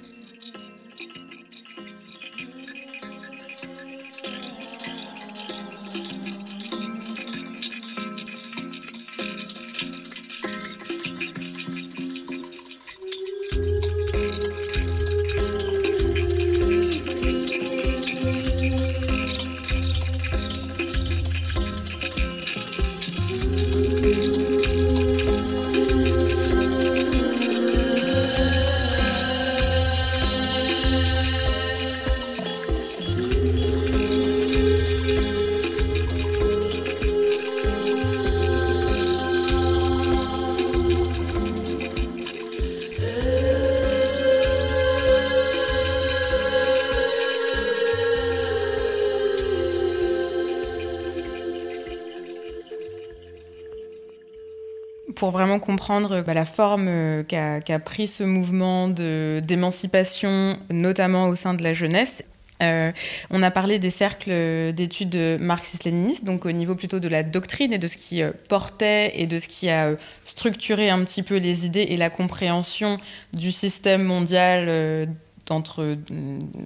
[55.17, 61.55] Pour vraiment comprendre bah, la forme euh, qu'a pris ce mouvement d'émancipation, notamment au sein
[61.55, 62.23] de la jeunesse.
[62.63, 62.91] Euh,
[63.29, 67.79] on a parlé des cercles d'études marxistes-léninistes, donc au niveau plutôt de la doctrine et
[67.79, 69.93] de ce qui euh, portait et de ce qui a
[70.25, 72.97] structuré un petit peu les idées et la compréhension
[73.35, 75.09] du système mondial
[75.49, 75.97] entre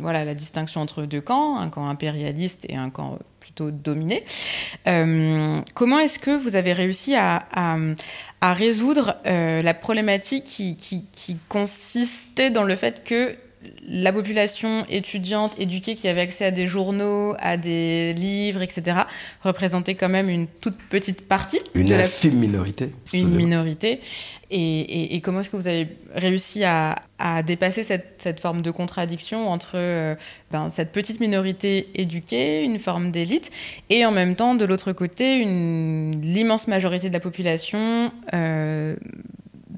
[0.00, 4.24] voilà la distinction entre deux camps, un camp impérialiste et un camp plutôt dominé.
[4.84, 7.44] comment est-ce que vous avez réussi à
[8.42, 13.36] résoudre euh, la problématique qui, qui, consistait dans le fait que
[13.88, 18.98] la population étudiante éduquée qui avait accès à des journaux, à des livres, etc.,
[19.42, 21.60] représentait quand même une toute petite partie.
[21.74, 22.92] Une infime minorité.
[23.12, 24.00] Une minorité.
[24.52, 26.96] Et, comment est-ce que vous avez réussi à,
[27.46, 30.14] dépasser cette, forme de contradiction entre euh,
[30.50, 33.50] ben, cette petite minorité éduquée, une forme d'élite,
[33.90, 38.96] et en même temps, de l'autre côté, l'immense majorité de la population euh,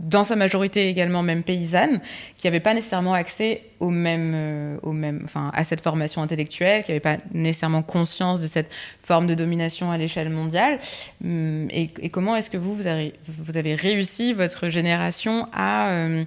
[0.02, 2.00] dans sa majorité également même paysanne,
[2.36, 6.82] qui n'avaient pas nécessairement accès au même, euh, au même, enfin, à cette formation intellectuelle,
[6.82, 8.68] qui n'avaient pas nécessairement conscience de cette
[9.02, 10.80] forme de domination à l'échelle mondiale.
[11.24, 16.24] Hum, et, comment est-ce que vous, vous avez, réussi, votre génération, à, euh,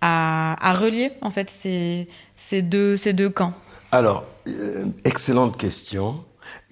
[0.00, 3.54] à, à, relier en fait ces, ces, deux, ces deux camps?
[3.92, 6.24] Alors, euh, excellente question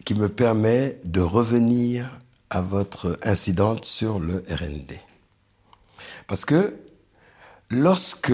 [0.04, 2.18] qui me permet de revenir
[2.50, 4.98] à votre incidente sur le RND.
[6.32, 6.74] Parce que
[7.68, 8.32] lorsque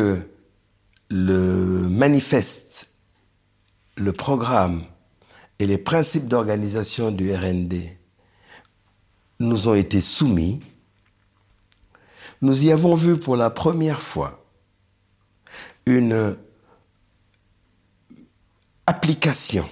[1.11, 2.91] le manifeste,
[3.97, 4.85] le programme
[5.59, 7.75] et les principes d'organisation du RND
[9.41, 10.63] nous ont été soumis,
[12.41, 14.47] nous y avons vu pour la première fois
[15.85, 16.39] une
[18.87, 19.69] application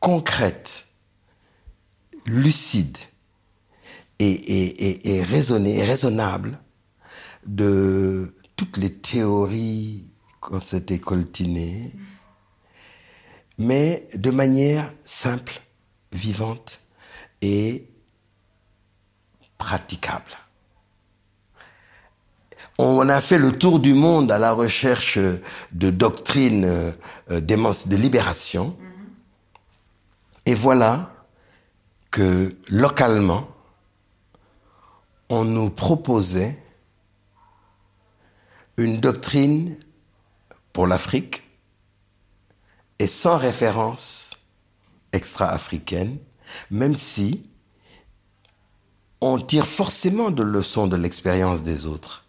[0.00, 0.86] concrète,
[2.24, 2.96] lucide
[4.18, 6.58] et, raisonné, et raisonnable
[7.46, 11.92] de toutes les théories qu'on s'était coltinées,
[13.58, 15.60] mais de manière simple,
[16.12, 16.80] vivante
[17.42, 17.88] et
[19.58, 20.30] praticable.
[22.78, 25.18] On a fait le tour du monde à la recherche
[25.72, 28.76] de doctrines euh, de libération.
[30.44, 31.12] Et voilà
[32.10, 33.53] que localement,
[35.28, 36.58] on nous proposait
[38.76, 39.76] une doctrine
[40.72, 41.42] pour l'Afrique
[42.98, 44.38] et sans référence
[45.12, 46.18] extra-africaine,
[46.70, 47.46] même si
[49.20, 52.24] on tire forcément de leçons de l'expérience des autres.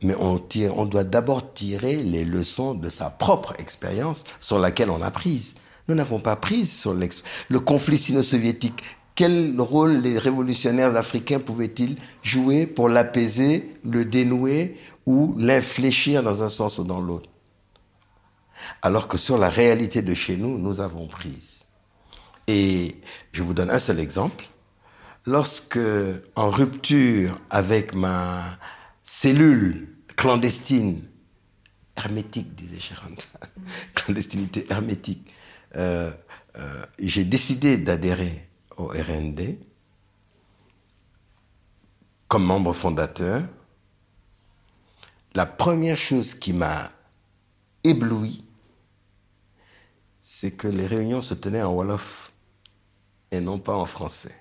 [0.00, 0.40] Mais on,
[0.76, 5.56] on doit d'abord tirer les leçons de sa propre expérience sur laquelle on a prise.
[5.88, 8.82] Nous n'avons pas prise sur le conflit sino-soviétique
[9.18, 16.48] quel rôle les révolutionnaires africains pouvaient-ils jouer pour l'apaiser, le dénouer ou l'infléchir dans un
[16.48, 17.28] sens ou dans l'autre?
[18.80, 21.66] Alors que sur la réalité de chez nous, nous avons prise.
[22.46, 22.94] Et
[23.32, 24.44] je vous donne un seul exemple.
[25.26, 25.80] Lorsque,
[26.36, 28.44] en rupture avec ma
[29.02, 31.02] cellule clandestine,
[31.96, 33.16] hermétique, disait Sharon,
[33.96, 35.34] clandestinité hermétique,
[35.74, 36.12] euh,
[36.56, 38.47] euh, j'ai décidé d'adhérer
[38.78, 39.58] au RND
[42.28, 43.42] comme membre fondateur,
[45.34, 46.92] la première chose qui m'a
[47.84, 48.44] ébloui,
[50.20, 52.32] c'est que les réunions se tenaient en Wolof
[53.30, 54.34] et non pas en français.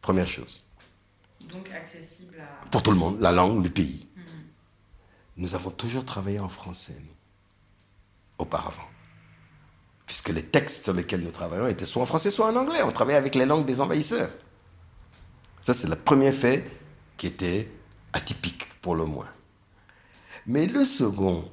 [0.00, 0.64] Première chose.
[1.52, 2.64] Donc accessible à...
[2.66, 4.08] Pour tout le monde, la langue du pays.
[4.16, 4.24] Mhm.
[5.38, 7.16] Nous avons toujours travaillé en français, nous,
[8.38, 8.91] auparavant.
[10.12, 12.82] Puisque les textes sur lesquels nous travaillons étaient soit en français, soit en anglais.
[12.82, 14.28] On travaillait avec les langues des envahisseurs.
[15.62, 16.70] Ça, c'est le premier fait
[17.16, 17.70] qui était
[18.12, 19.28] atypique, pour le moins.
[20.46, 21.50] Mais le second,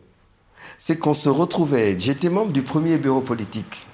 [0.78, 1.98] c'est qu'on se retrouvait.
[1.98, 3.88] J'étais membre du premier bureau politique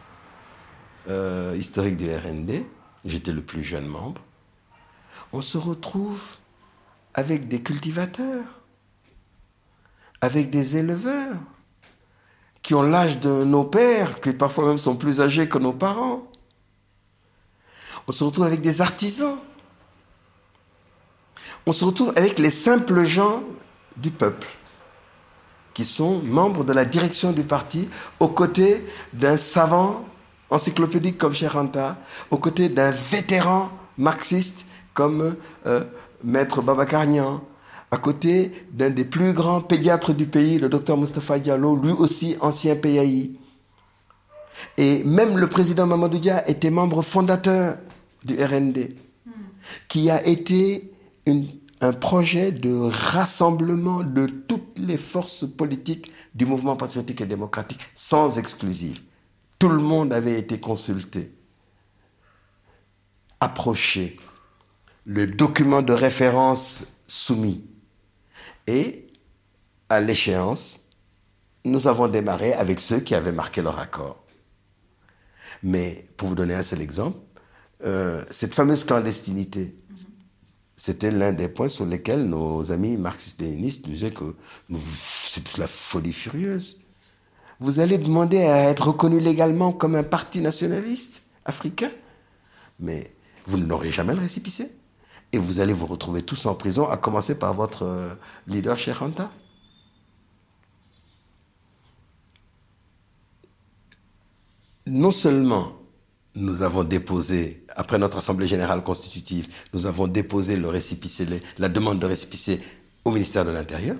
[1.09, 2.65] euh, historique du RND.
[3.05, 4.19] J'étais le plus jeune membre.
[5.31, 6.37] On se retrouve
[7.13, 8.45] avec des cultivateurs,
[10.21, 11.37] avec des éleveurs,
[12.65, 16.23] qui ont l'âge de nos pères, qui parfois même sont plus âgés que nos parents.
[18.07, 19.37] On se retrouve avec des artisans.
[21.67, 23.43] On se retrouve avec les simples gens
[23.97, 24.47] du peuple
[25.75, 27.87] qui sont membres de la direction du parti,
[28.19, 30.03] aux côtés d'un savant
[30.49, 31.97] encyclopédique comme Cheranta,
[32.31, 35.35] aux côtés d'un vétéran marxiste comme
[35.67, 35.83] euh,
[36.23, 37.43] Maître Babacarnian,
[37.91, 42.35] à côté d'un des plus grands pédiatres du pays, le docteur Mustafa Diallo, lui aussi
[42.41, 43.31] ancien PAI.
[44.77, 47.77] Et même le président Mamadou Dia était membre fondateur
[48.23, 48.95] du RND,
[49.87, 50.91] qui a été
[51.81, 58.37] un projet de rassemblement de toutes les forces politiques du mouvement patriotique et démocratique, sans
[58.37, 59.01] exclusive.
[59.59, 61.31] Tout le monde avait été consulté,
[63.39, 64.17] approché,
[65.05, 67.63] le document de référence soumis.
[68.67, 69.07] Et
[69.89, 70.89] à l'échéance,
[71.63, 74.23] nous avons démarré avec ceux qui avaient marqué leur accord.
[75.63, 77.17] Mais pour vous donner un seul exemple,
[77.83, 79.75] euh, cette fameuse clandestinité,
[80.75, 84.35] c'était l'un des points sur lesquels nos amis marxistes-léninistes disaient que
[84.99, 86.81] c'est de la folie furieuse.
[87.59, 91.91] Vous allez demander à être reconnu légalement comme un parti nationaliste africain,
[92.79, 94.71] mais vous n'aurez jamais le récipicé.
[95.31, 98.13] Et vous allez vous retrouver tous en prison, à commencer par votre euh,
[98.47, 98.97] leader Cheikh
[104.87, 105.73] Non seulement
[106.35, 110.69] nous avons déposé, après notre Assemblée générale constitutive, nous avons déposé le
[111.57, 112.61] la demande de récipicé
[113.05, 113.95] au ministère de l'Intérieur.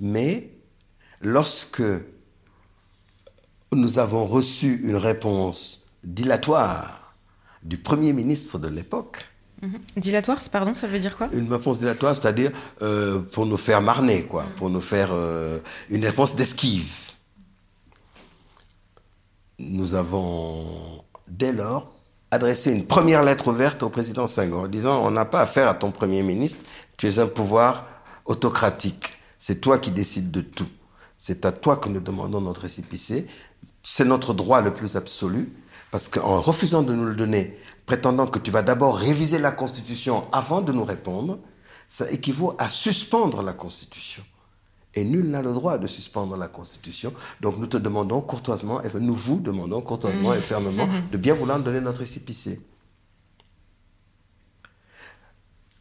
[0.00, 0.50] Mais
[1.20, 1.82] lorsque
[3.72, 7.14] nous avons reçu une réponse dilatoire
[7.62, 9.28] du Premier ministre de l'époque,
[9.62, 9.78] mhm.
[9.96, 11.28] Dilatoire, pardon, ça veut dire quoi?
[11.32, 12.50] Une réponse dilatoire, c'est-à-dire
[12.82, 15.58] euh, pour nous faire marner, quoi, pour nous faire euh,
[15.90, 16.92] une réponse d'esquive.
[19.58, 21.92] Nous avons dès lors
[22.30, 25.90] adressé une première lettre ouverte au président Senghor, disant on n'a pas affaire à ton
[25.90, 26.64] Premier ministre,
[26.96, 27.86] tu es un pouvoir
[28.24, 30.68] autocratique, c'est toi qui décides de tout,
[31.18, 33.26] c'est à toi que nous demandons notre récipicé,
[33.82, 35.52] c'est notre droit le plus absolu,
[35.90, 40.30] parce qu'en refusant de nous le donner, prétendant que tu vas d'abord réviser la Constitution
[40.32, 41.38] avant de nous répondre,
[41.88, 44.24] ça équivaut à suspendre la Constitution.
[44.94, 47.12] Et nul n'a le droit de suspendre la Constitution.
[47.40, 51.60] Donc nous te demandons courtoisement, et nous vous demandons courtoisement et fermement de bien vouloir
[51.60, 52.60] donner notre récipicé.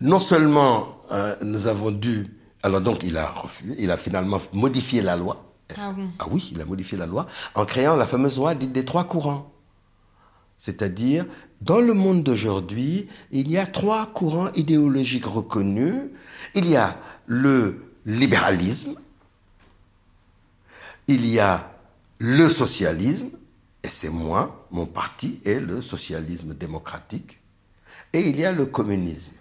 [0.01, 2.27] Non seulement euh, nous avons dû...
[2.61, 5.53] Alors donc il a refusé, il a finalement modifié la loi.
[5.77, 7.25] Ah, ah oui, il a modifié la loi
[7.55, 9.54] en créant la fameuse loi dite des trois courants.
[10.57, 11.25] C'est-à-dire,
[11.61, 15.95] dans le monde d'aujourd'hui, il y a trois courants idéologiques reconnus.
[16.53, 16.97] Il y a
[17.27, 18.95] le libéralisme,
[21.07, 21.71] il y a
[22.19, 23.31] le socialisme,
[23.83, 27.39] et c'est moi, mon parti est le socialisme démocratique,
[28.13, 29.33] et il y a le communisme.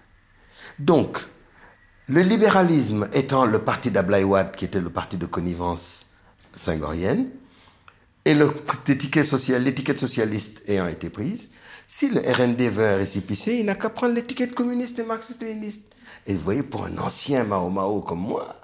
[0.79, 1.27] Donc,
[2.09, 6.09] le libéralisme étant le parti d'Ablaïwad, qui était le parti de connivence
[6.55, 7.29] singorienne,
[8.25, 9.27] et l'étiquette
[10.01, 11.51] socialiste ayant été prise,
[11.87, 15.83] si le RND veut un récipicé, il n'a qu'à prendre l'étiquette communiste et marxiste-léniniste.
[16.27, 18.57] Et vous voyez, pour un ancien Mao Mao comme moi,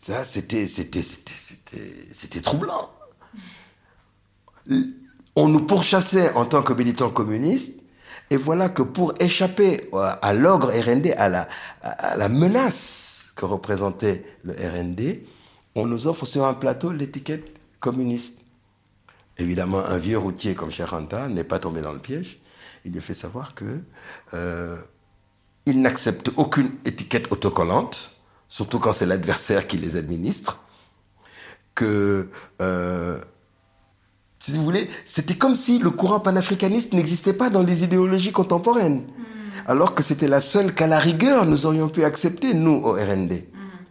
[0.00, 2.90] ça, c'était, c'était, c'était, troublant.
[5.34, 7.80] On nous pourchassait en tant que militants communistes,
[8.30, 11.28] et voilà que pour échapper à l'ogre RND, à
[12.16, 15.20] la menace que représentait le RND,
[15.74, 18.41] on nous offre sur un plateau l'étiquette communiste.
[19.42, 22.38] Évidemment, un vieux routier comme Cheranta n'est pas tombé dans le piège.
[22.84, 23.80] Il lui fait savoir que
[24.34, 24.76] euh,
[25.66, 28.12] il n'accepte aucune étiquette autocollante,
[28.48, 30.62] surtout quand c'est l'adversaire qui les administre,
[31.74, 32.28] que,
[32.60, 33.20] euh,
[34.38, 39.00] si vous voulez, c'était comme si le courant panafricaniste n'existait pas dans les idéologies contemporaines,
[39.00, 39.66] hmm.
[39.66, 43.42] alors que c'était la seule qu'à la rigueur nous aurions pu accepter, nous, au RND.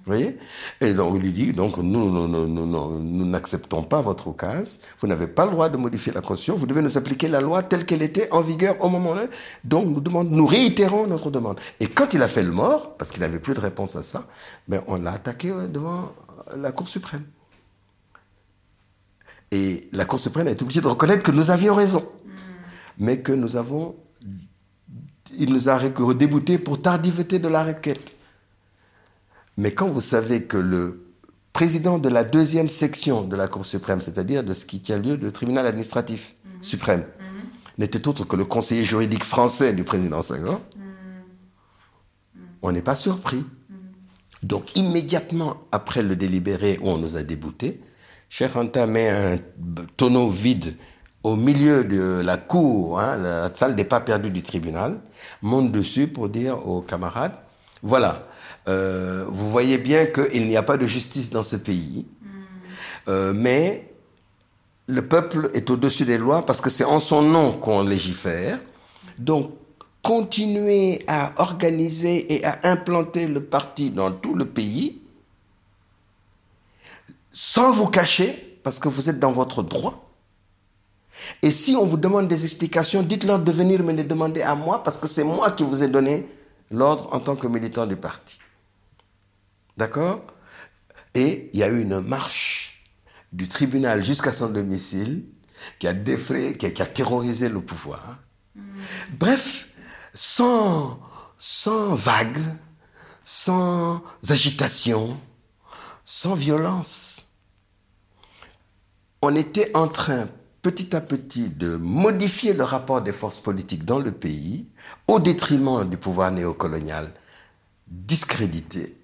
[0.04, 0.40] Vous voyez?
[0.80, 4.82] Et donc, il lui dit, donc, nous, nous, nous, nous, nous n'acceptons pas votre occasion.
[4.98, 6.56] Vous n'avez pas le droit de modifier la Constitution.
[6.56, 9.26] Vous devez nous appliquer la loi telle qu'elle était en vigueur au moment-là.
[9.64, 11.60] Donc, nous, demandons, nous réitérons notre demande.
[11.80, 14.26] Et quand il a fait le mort, parce qu'il n'avait plus de réponse à ça,
[14.68, 16.12] ben, on l'a attaqué devant
[16.56, 17.26] la Cour suprême.
[19.52, 22.04] Et la Cour suprême a été obligée de reconnaître que nous avions raison,
[22.98, 23.96] mais que nous avons.
[25.38, 25.80] Il nous a
[26.16, 28.16] débouté pour tardivité de la requête.
[29.62, 31.14] Mais quand vous savez que le
[31.54, 35.16] président de la deuxième section de la Cour suprême, c'est-à-dire de ce qui tient lieu
[35.16, 36.64] le tribunal administratif mhm.
[36.64, 37.50] suprême, mhm.
[37.78, 42.42] n'était autre que le conseiller juridique français du président Senghor, mhm.
[42.64, 43.46] on n'est pas surpris.
[44.42, 47.82] Donc immédiatement après le délibéré où on nous a déboutés,
[48.30, 49.38] Cheikh Anta met un
[49.96, 50.74] tonneau vide
[51.22, 55.02] au milieu de la cour, hein, la salle des pas perdus du tribunal,
[55.44, 57.36] monte dessus pour dire aux camarades,
[57.84, 58.28] voilà,
[58.68, 62.06] euh, vous voyez bien qu'il n'y a pas de justice dans ce pays,
[63.08, 63.92] euh, mais
[64.88, 68.60] le peuple est au-dessus des lois parce que c'est en son nom qu'on légifère.
[69.18, 69.52] Donc,
[70.02, 75.02] continuez à organiser et à implanter le parti dans tout le pays
[77.32, 80.10] sans vous cacher parce que vous êtes dans votre droit.
[81.42, 84.84] Et si on vous demande des explications, dites-leur de venir me les demander à moi
[84.84, 86.28] parce que c'est moi qui vous ai donné
[86.72, 88.40] l'ordre en tant que militant du parti.
[89.82, 90.22] D'accord?
[91.16, 92.84] Et il y a eu une marche
[93.34, 95.26] du tribunal jusqu'à son domicile
[95.80, 98.20] qui a défrayé, qui a, terrorisé le pouvoir.
[98.54, 98.62] Mm.
[99.18, 99.70] Bref,
[100.14, 101.00] sans,
[101.40, 102.38] sans vague,
[103.24, 105.20] sans agitation,
[106.06, 107.26] sans violence.
[109.24, 110.28] On était en train
[110.62, 114.68] petit à petit de modifier le rapport des forces politiques dans le pays
[115.08, 117.12] au détriment du pouvoir néocolonial
[117.88, 119.01] discrédité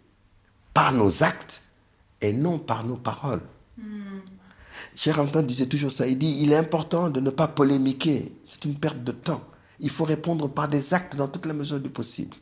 [0.77, 1.63] par nos actes
[2.21, 3.41] et non par nos paroles.
[4.95, 8.75] Cher disait toujours ça, il dit, il est important de ne pas polémiquer, c'est une
[8.75, 9.43] perte de temps.
[9.79, 12.37] Il faut répondre par des actes dans toute la mesure du possible.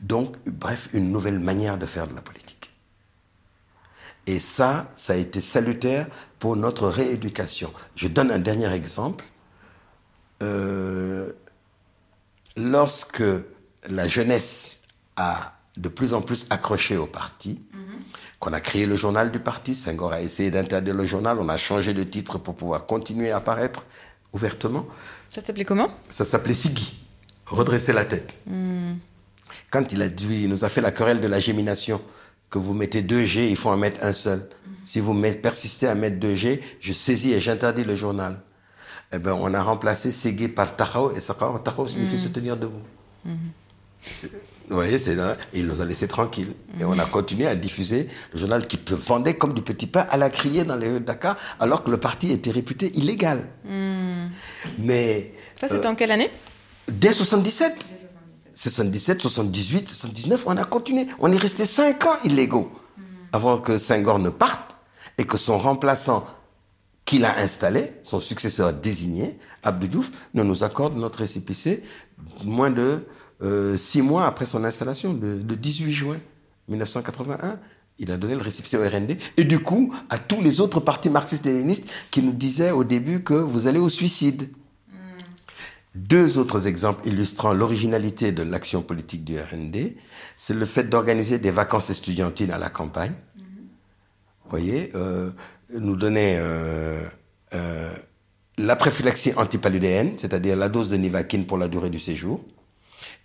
[0.00, 2.72] Donc, bref, une nouvelle manière de faire de la politique.
[4.26, 6.08] Et ça, ça a été salutaire
[6.40, 7.72] pour notre rééducation.
[7.94, 9.24] Je donne un dernier exemple.
[10.42, 11.32] Euh,
[12.56, 13.22] lorsque
[13.88, 14.82] la jeunesse
[15.14, 17.62] a de plus en plus accroché au parti,
[18.38, 19.74] qu'on a créé le journal du parti.
[19.74, 21.38] Senghor a essayé d'interdire le journal.
[21.38, 23.86] On a changé de titre pour pouvoir continuer à apparaître
[24.32, 24.86] ouvertement.
[25.30, 25.90] Ça s'appelait comment?
[26.10, 26.94] Ça s'appelait Sigui,
[27.46, 28.38] redresser la tête.
[29.70, 32.02] Quand il, a dit, il nous a fait la querelle de la gémination,
[32.50, 34.48] que vous mettez deux G, il faut en mettre un seul.
[34.84, 38.42] Si vous persistez à mettre deux G, je saisis et j'interdis le journal.
[39.12, 42.18] Eh ben, on a remplacé Ségé par Tahao, et Tahao signifie hmm.
[42.18, 42.82] se tenir debout.
[44.68, 45.16] Vous voyez, c'est
[45.52, 46.52] il nous a laissés tranquilles.
[46.80, 50.06] Et on a continué à diffuser le journal qui se vendait comme du petit pain
[50.10, 53.46] à la criée dans les rues de Dakar, alors que le parti était réputé illégal.
[53.64, 54.28] Hmm.
[54.78, 55.34] Mais.
[55.56, 56.30] Ça, c'était en quelle année?
[56.88, 57.90] Dès 77.
[58.54, 61.06] 77, 78, 79, on a continué.
[61.18, 63.02] On est resté 5 ans illégaux hmm.
[63.32, 64.76] avant que Senghor ne parte
[65.18, 66.26] et que son remplaçant
[67.04, 71.82] qu'il a installé, son successeur désigné, Abdou Diouf, ne nous accorde notre récépissé
[72.44, 73.06] moins de
[73.42, 76.16] euh, six mois après son installation, le, 18 juin
[76.68, 77.58] 1981,
[77.98, 81.10] il a donné le récipient au RND et du coup à tous les autres partis
[81.10, 84.48] marxistes-léninistes qui nous disaient au début que vous allez au suicide.
[84.88, 84.94] Hmm.
[85.96, 89.96] Deux autres exemples illustrant l'originalité de l'action politique du RND,
[90.36, 93.12] c'est le fait d'organiser des vacances estudiantines à la campagne.
[93.36, 95.30] Vous voyez, euh,
[95.72, 97.00] nous donner euh,
[98.58, 102.44] la prophylaxie antipaludéenne, c'est-à-dire la dose de Nivaquine pour la durée du séjour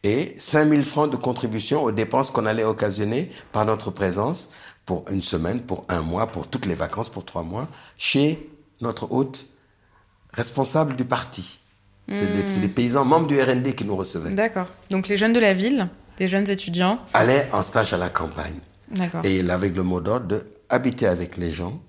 [0.04, 4.50] et 5000 francs de contribution aux dépenses qu'on allait occasionner par notre présence
[4.86, 7.68] pour une semaine, pour un mois, pour toutes les vacances, pour trois mois,
[7.98, 9.46] chez notre hôte
[10.34, 11.60] responsable du parti.
[12.10, 12.70] C'est les, hmm.
[12.70, 14.30] paysans membres du RND qui nous recevaient.
[14.30, 14.68] D'accord.
[14.90, 15.90] Donc les jeunes de la ville,
[16.20, 18.60] les jeunes étudiants Allaient en stage à la campagne.
[18.92, 19.26] D'accord.
[19.26, 21.82] Et avec le mot d'ordre de habiter avec les gens,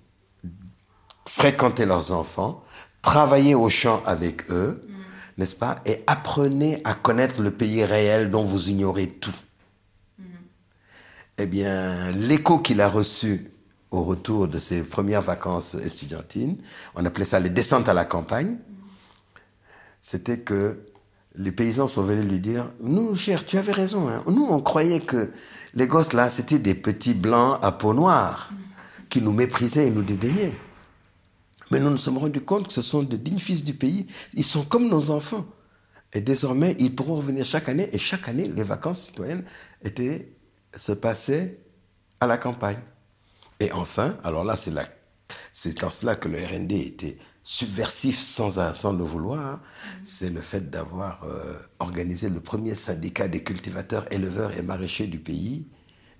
[1.24, 2.64] fréquenter leurs enfants,
[3.00, 4.82] travailler au champ avec eux,
[5.38, 5.80] n'est-ce pas?
[5.86, 9.34] Et apprenez à connaître le pays réel dont vous ignorez tout.
[10.20, 10.24] Mm-hmm.
[11.38, 13.50] Eh bien, l'écho qu'il a reçu
[13.90, 16.58] au retour de ses premières vacances estudiantines,
[16.94, 18.58] on appelait ça les descentes à la campagne,
[20.00, 20.84] c'était que
[21.34, 24.08] les paysans sont venus lui dire Nous, cher, tu avais raison.
[24.08, 24.24] Hein.
[24.26, 25.30] Nous, on croyait que
[25.72, 29.08] les gosses là, c'était des petits blancs à peau noire mm-hmm.
[29.08, 30.56] qui nous méprisaient et nous dédaignaient.
[31.70, 34.06] Mais nous nous sommes rendus compte que ce sont de dignes fils du pays.
[34.34, 35.46] Ils sont comme nos enfants.
[36.14, 37.88] Et désormais, ils pourront revenir chaque année.
[37.92, 39.44] Et chaque année, les vacances citoyennes
[39.82, 40.32] étaient
[40.76, 41.60] se passait
[42.20, 42.80] à la campagne.
[43.60, 49.04] Et enfin, alors là, c'est, dans cela que le RND était subversif sans, sans le
[49.04, 49.60] vouloir, hein.
[50.02, 55.18] c'est le fait d'avoir euh, organisé le premier syndicat des cultivateurs, éleveurs et maraîchers du
[55.18, 55.66] pays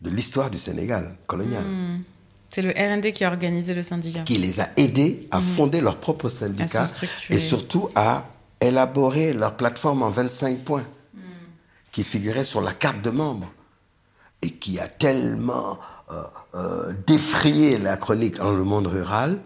[0.01, 1.65] de l'histoire du Sénégal colonial.
[1.65, 2.03] Hmm.
[2.51, 4.21] C'est le RND qui a organisé le syndicat.
[4.21, 5.43] Qui les a aidés à hmm.
[5.43, 6.91] fonder leur propre syndicat
[7.31, 8.27] et surtout à
[8.61, 10.85] élaborer leur plateforme en 25 points
[11.15, 11.21] hmm.
[11.93, 13.53] qui figurait sur la carte de membres
[14.43, 15.79] et qui a tellement
[16.11, 16.23] euh,
[16.55, 19.39] euh, défrayé la chronique dans le monde rural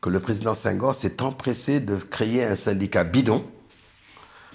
[0.00, 3.44] que le président Senghor s'est empressé de créer un syndicat bidon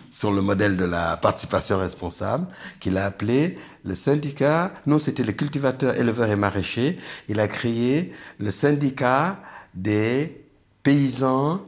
[0.09, 2.47] sur le modèle de la participation responsable,
[2.79, 6.97] qu'il a appelé le syndicat, non c'était les cultivateurs, éleveurs et maraîchers,
[7.27, 9.39] il a créé le syndicat
[9.73, 10.45] des
[10.83, 11.61] paysans,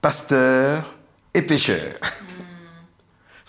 [0.00, 0.94] pasteurs
[1.32, 1.94] et pêcheurs.
[2.02, 2.44] Hmm.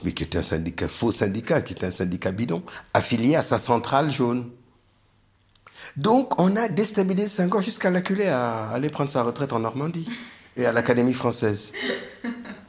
[0.04, 2.64] Mais qui était un syndicat, faux syndicat, qui était un syndicat bidon,
[2.94, 4.50] affilié à sa centrale jaune.
[5.96, 10.10] Donc, on a déstabilisé Senghor jusqu'à l'acculer à aller prendre sa retraite en Normandie
[10.58, 11.74] et à l'Académie française.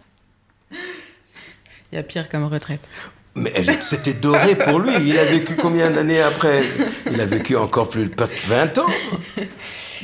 [1.92, 2.88] Il y a pire comme retraite.
[3.34, 4.92] Mais c'était doré pour lui.
[5.00, 6.62] Il a vécu combien d'années après?
[7.10, 8.86] Il a vécu encore plus, presque 20 ans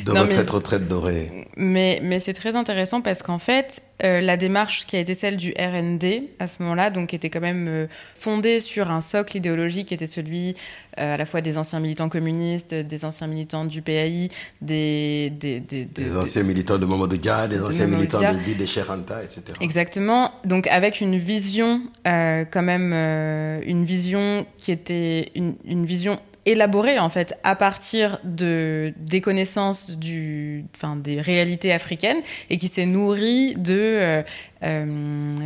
[0.05, 1.49] de cette retraite dorée.
[1.57, 5.37] Mais, mais c'est très intéressant parce qu'en fait, euh, la démarche qui a été celle
[5.37, 7.87] du RND à ce moment-là, donc était quand même euh,
[8.17, 10.57] fondée sur un socle idéologique qui était celui
[10.99, 14.29] euh, à la fois des anciens militants communistes, des anciens militants du PAI,
[14.61, 15.31] des...
[15.31, 19.43] Des, des, des anciens militants de Mamadou Dia, des anciens militants de, de Cheranta, etc.
[19.61, 20.33] Exactement.
[20.45, 27.09] Donc avec une vision, quand même, une vision qui était une, une vision élaboré en
[27.09, 32.21] fait à partir de des connaissances du, enfin, des réalités africaines
[32.51, 34.23] et qui s'est nourri de, euh,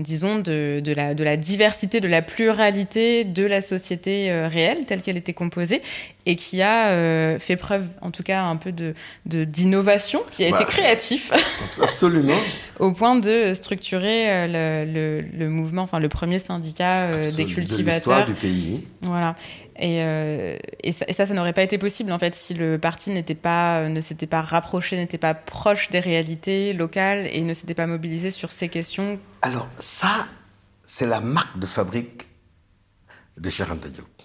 [0.01, 4.85] disons, de, de, la, de la diversité, de la pluralité de la société euh, réelle
[4.85, 5.83] telle qu'elle était composée
[6.27, 8.95] et qui a fait preuve, en tout cas, un peu de
[9.27, 11.31] d'innovation, qui a été bah, créatif.
[11.81, 12.35] Absolument.
[12.81, 18.27] au point de structurer le, le, mouvement, enfin le premier syndicat des cultivateurs.
[18.27, 18.85] De du pays.
[19.03, 19.37] Voilà.
[19.83, 23.81] Euh, et, ça, ça, n'aurait pas été possible en fait si le parti n'était pas,
[23.81, 27.87] euh, ne s'était pas rapproché, n'était pas proche des réalités locales et ne s'était pas
[27.87, 29.06] mobilisé sur ces questions.
[29.43, 30.27] Alors ça,
[30.85, 32.27] c'est la marque de fabrique
[33.37, 34.23] de Cheikh Diop.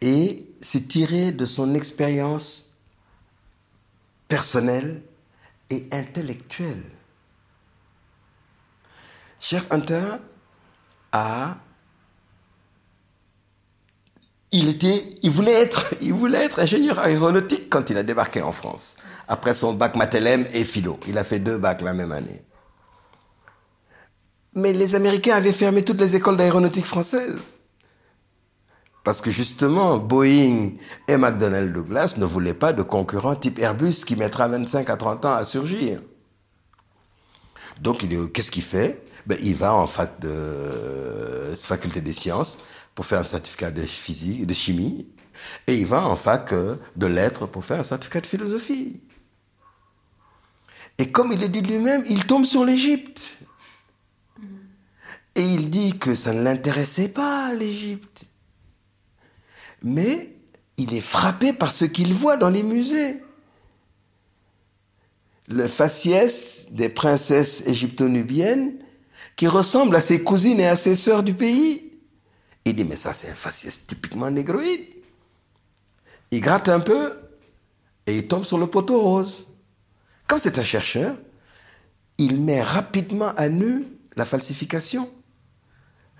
[0.00, 2.76] Et c'est tiré de son expérience
[4.28, 5.02] personnelle
[5.70, 6.84] et intellectuelle.
[9.40, 10.20] Cheikh Anta
[11.12, 11.56] a
[14.50, 18.52] il était, il voulait être, il voulait être ingénieur aéronautique quand il a débarqué en
[18.52, 18.96] France.
[19.26, 20.98] Après son bac Mathelem et philo.
[21.06, 22.42] Il a fait deux bacs la même année.
[24.58, 27.38] Mais les Américains avaient fermé toutes les écoles d'aéronautique françaises.
[29.04, 30.72] Parce que justement, Boeing
[31.06, 35.24] et McDonnell Douglas ne voulaient pas de concurrents type Airbus qui mettra 25 à 30
[35.26, 36.02] ans à surgir.
[37.80, 39.00] Donc, qu'est-ce qu'il fait?
[39.26, 42.58] Ben, Il va en fac de faculté des sciences
[42.96, 45.06] pour faire un certificat de physique, de chimie,
[45.68, 49.04] et il va en fac euh, de lettres pour faire un certificat de philosophie.
[50.98, 53.38] Et comme il le dit lui-même, il tombe sur l'Égypte.
[55.38, 58.26] Et il dit que ça ne l'intéressait pas, l'Égypte.
[59.84, 60.34] Mais
[60.76, 63.22] il est frappé par ce qu'il voit dans les musées.
[65.46, 68.80] Le faciès des princesses égypto-nubiennes
[69.36, 71.92] qui ressemble à ses cousines et à ses sœurs du pays.
[72.64, 74.86] Il dit, mais ça, c'est un faciès typiquement négroïde.
[76.32, 77.16] Il gratte un peu
[78.08, 79.46] et il tombe sur le poteau rose.
[80.26, 81.16] Comme c'est un chercheur,
[82.18, 83.84] il met rapidement à nu
[84.16, 85.08] la falsification,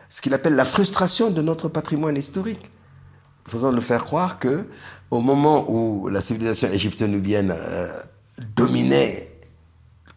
[0.08, 2.70] ce qu'il appelle la frustration de notre patrimoine historique,
[3.46, 4.66] faisant le faire croire que
[5.10, 7.88] au moment où la civilisation égypto-nubienne euh,
[8.54, 9.32] dominait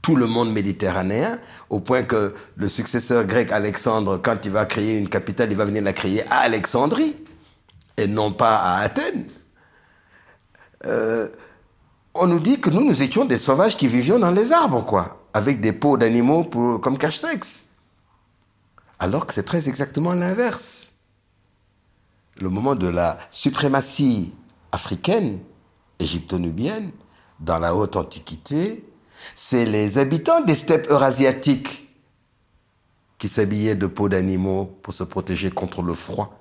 [0.02, 1.40] tout le monde méditerranéen,
[1.70, 5.66] au point que le successeur grec Alexandre, quand il va créer une capitale, il va
[5.66, 7.16] venir la créer à Alexandrie,
[7.98, 9.26] et non pas à Athènes.
[10.86, 11.28] Euh,
[12.16, 15.28] on nous dit que nous, nous étions des sauvages qui vivions dans les arbres, quoi,
[15.34, 16.44] avec des peaux d'animaux
[16.80, 17.66] comme cache-sexe.
[19.02, 20.94] Alors que c'est très exactement l'inverse.
[22.40, 24.32] Le moment de la suprématie
[24.72, 25.40] africaine,
[25.98, 26.92] égypto-nubienne,
[27.40, 28.86] dans la haute antiquité,
[29.34, 31.90] c'est les habitants des steppes eurasiatiques
[33.18, 36.40] qui s'habillaient de peaux d'animaux pour se protéger contre le froid.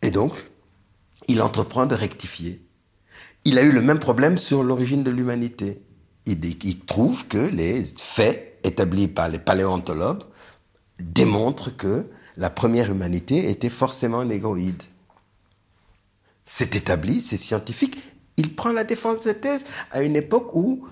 [0.00, 0.50] Et donc,
[1.28, 2.62] il entreprend de rectifier.
[3.44, 5.82] Il a eu le même problème sur l'origine de l'humanité.
[6.24, 10.24] Il, il, trouve que les faits établis par les paléontologues
[11.00, 12.04] démontrent que
[12.36, 14.82] la première humanité était forcément négroïde.
[16.44, 18.02] C'est établi, c'est scientifique.
[18.36, 20.86] Il prend la défense de cette thèse à une époque où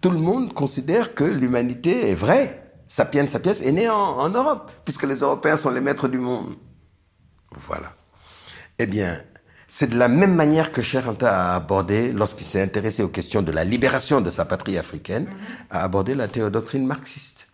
[0.00, 2.60] tout le monde considère que l'humanité est vraie.
[2.86, 6.54] Sapiens sapiens est né en, Europe, puisque les Européens sont les maîtres du monde.
[7.56, 7.94] Voilà.
[8.78, 9.22] Eh bien,
[9.76, 13.50] c'est de la même manière que Cheranta a abordé, lorsqu'il s'est intéressé aux questions de
[13.50, 15.26] la libération de sa patrie africaine,
[15.68, 17.48] a abordé la théodoctrine marxiste.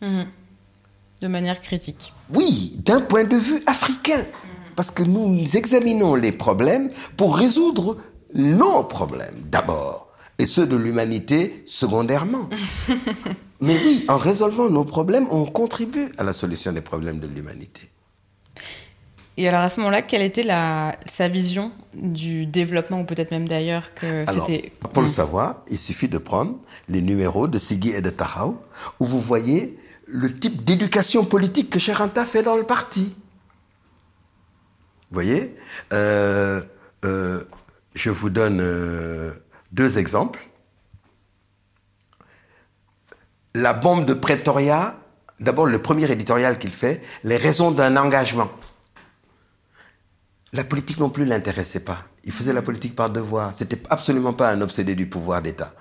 [0.00, 0.26] Mhm.
[1.22, 2.14] De manière critique.
[2.32, 4.24] Oui, d'un point de vue africain.
[4.76, 7.96] Parce que nous examinons les problèmes pour résoudre
[8.32, 12.48] nos problèmes d'abord, et ceux de l'humanité secondairement.
[13.60, 17.90] Mais oui, en résolvant nos problèmes, on contribue à la solution des problèmes de l'humanité.
[19.38, 23.46] Et alors à ce moment-là, quelle était la, sa vision du développement, ou peut-être même
[23.46, 24.72] d'ailleurs que c'était...
[24.92, 26.56] Pour le savoir, il suffit de prendre
[26.88, 28.58] les numéros de Sigui et de Tahau,
[28.98, 33.14] où vous voyez le type d'éducation politique que Cheranta fait dans le parti.
[35.10, 35.54] Vous voyez
[35.92, 36.62] euh,
[37.04, 37.44] euh,
[37.94, 39.32] Je vous donne euh,
[39.72, 40.48] deux exemples.
[43.54, 44.96] La bombe de Pretoria,
[45.40, 48.50] d'abord le premier éditorial qu'il fait, les raisons d'un engagement.
[50.52, 52.04] La politique non plus l'intéressait pas.
[52.24, 53.52] Il faisait la politique par devoir.
[53.52, 55.74] C'était absolument pas un obsédé du pouvoir d'État.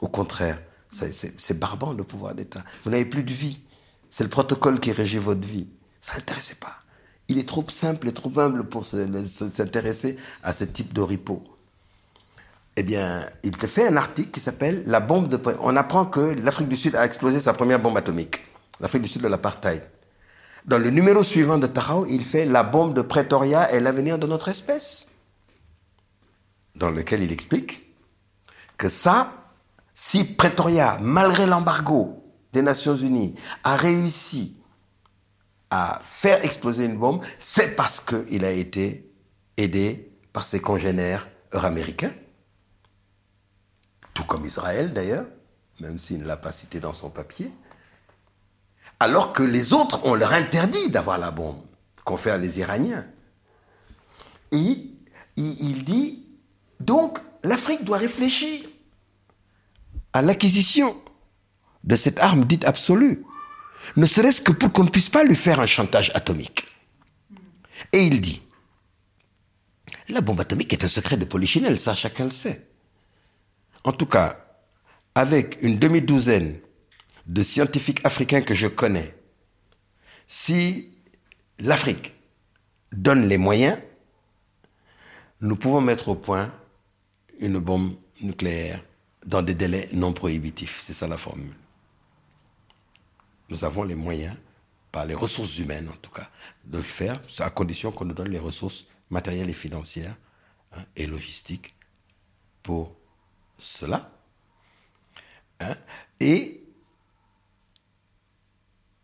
[0.00, 2.62] Au contraire, c'est barbant le pouvoir d'État.
[2.84, 3.60] Vous n'avez plus de vie.
[4.10, 5.66] C'est le protocole qui régit votre vie.
[6.00, 6.74] Ça l'intéressait pas.
[7.28, 11.42] Il est trop simple et trop humble pour s'intéresser à ce type de repos.
[12.76, 15.40] Eh bien, il te fait un article qui s'appelle La bombe de.
[15.60, 18.42] On apprend que l'Afrique du Sud a explosé sa première bombe atomique.
[18.80, 19.82] L'Afrique du Sud de l'apartheid.
[20.64, 24.26] Dans le numéro suivant de Tahao, il fait La bombe de Pretoria et l'avenir de
[24.26, 25.08] notre espèce.
[26.76, 27.82] Dans lequel il explique
[28.76, 29.32] que ça,
[29.94, 33.34] si Pretoria, malgré l'embargo des Nations Unies,
[33.64, 34.56] a réussi
[35.70, 39.10] à faire exploser une bombe, c'est parce qu'il a été
[39.56, 42.12] aidé par ses congénères euro-américains,
[44.14, 45.26] tout comme Israël d'ailleurs,
[45.80, 47.50] même s'il ne l'a pas cité dans son papier
[49.02, 51.60] alors que les autres, on leur interdit d'avoir la bombe
[52.04, 53.04] qu'ont fait les Iraniens.
[54.52, 54.90] Et
[55.36, 56.24] il dit,
[56.78, 58.60] donc, l'Afrique doit réfléchir
[60.12, 60.96] à l'acquisition
[61.82, 63.24] de cette arme dite absolue,
[63.96, 66.68] ne serait-ce que pour qu'on ne puisse pas lui faire un chantage atomique.
[67.92, 68.40] Et il dit,
[70.08, 72.68] la bombe atomique est un secret de polichinelle, ça chacun le sait.
[73.82, 74.36] En tout cas,
[75.16, 76.60] avec une demi-douzaine
[77.26, 79.14] de scientifiques africains que je connais,
[80.26, 80.88] si
[81.58, 82.14] l'Afrique
[82.92, 83.78] donne les moyens,
[85.40, 86.52] nous pouvons mettre au point
[87.40, 88.82] une bombe nucléaire
[89.26, 90.80] dans des délais non prohibitifs.
[90.82, 91.54] C'est ça la formule.
[93.48, 94.36] Nous avons les moyens,
[94.90, 96.30] par les ressources humaines en tout cas,
[96.64, 100.14] de le faire, à condition qu'on nous donne les ressources matérielles et financières
[100.72, 101.74] hein, et logistiques
[102.62, 102.94] pour
[103.58, 104.10] cela.
[105.60, 105.76] Hein.
[106.20, 106.61] Et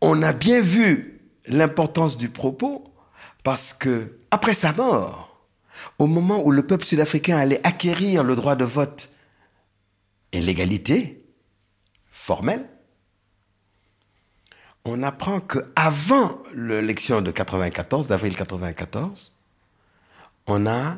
[0.01, 2.93] on a bien vu l'importance du propos
[3.43, 5.47] parce que, après sa mort,
[5.97, 9.09] au moment où le peuple sud-africain allait acquérir le droit de vote
[10.31, 11.25] et l'égalité
[12.09, 12.67] formelle,
[14.85, 19.35] on apprend que avant l'élection de 94, d'avril 94,
[20.47, 20.97] on a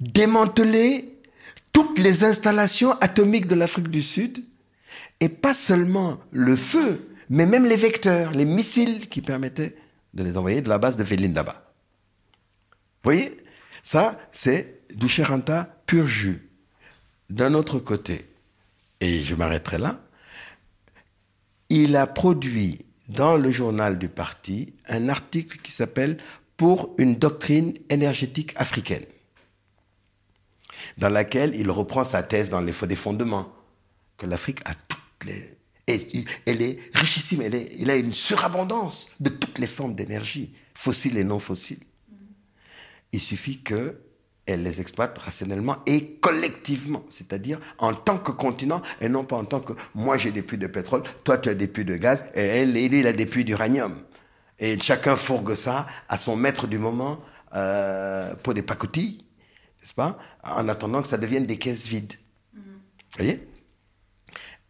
[0.00, 1.20] démantelé
[1.72, 4.44] toutes les installations atomiques de l'Afrique du Sud
[5.20, 9.76] et pas seulement le feu, mais même les vecteurs, les missiles qui permettaient
[10.14, 11.72] de les envoyer de la base de Velindaba.
[13.02, 13.42] Vous voyez
[13.82, 16.48] Ça, c'est du Cheranta pur jus.
[17.30, 18.26] D'un autre côté,
[19.00, 20.00] et je m'arrêterai là,
[21.68, 26.18] il a produit dans le journal du parti un article qui s'appelle
[26.56, 29.04] Pour une doctrine énergétique africaine,
[30.98, 33.52] dans laquelle il reprend sa thèse dans les fondements,
[34.16, 35.53] que l'Afrique a toutes les
[35.86, 41.18] et elle est richissime, elle, est, a une surabondance de toutes les formes d'énergie, fossiles
[41.18, 41.82] et non fossiles.
[43.12, 49.24] Il suffit qu'elle les exploite rationnellement et collectivement, c'est-à-dire en tant que continent et non
[49.24, 51.84] pas en tant que moi j'ai des puits de pétrole, toi tu as des puits
[51.84, 54.00] de gaz et elle, il a des puits d'uranium.
[54.58, 57.20] Et chacun fourgue ça à son maître du moment
[57.54, 59.24] euh, pour des pacotilles,
[59.80, 60.18] n'est-ce pas?
[60.42, 62.14] En attendant que ça devienne des caisses vides.
[62.54, 62.62] Vous
[63.18, 63.46] voyez?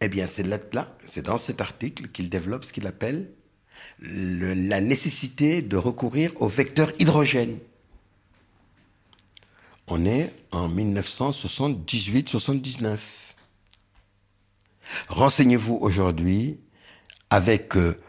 [0.05, 0.59] Eh bien, c'est là,
[1.03, 3.31] c'est dans cet article qu'il développe ce qu'il appelle
[3.99, 7.59] la nécessité de recourir au vecteur hydrogène.
[9.87, 13.35] On est en 1978-79.
[15.09, 16.59] Renseignez-vous aujourd'hui
[17.29, 18.01] avec euh,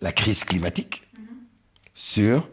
[0.00, 1.02] la crise climatique,
[1.94, 2.48] sur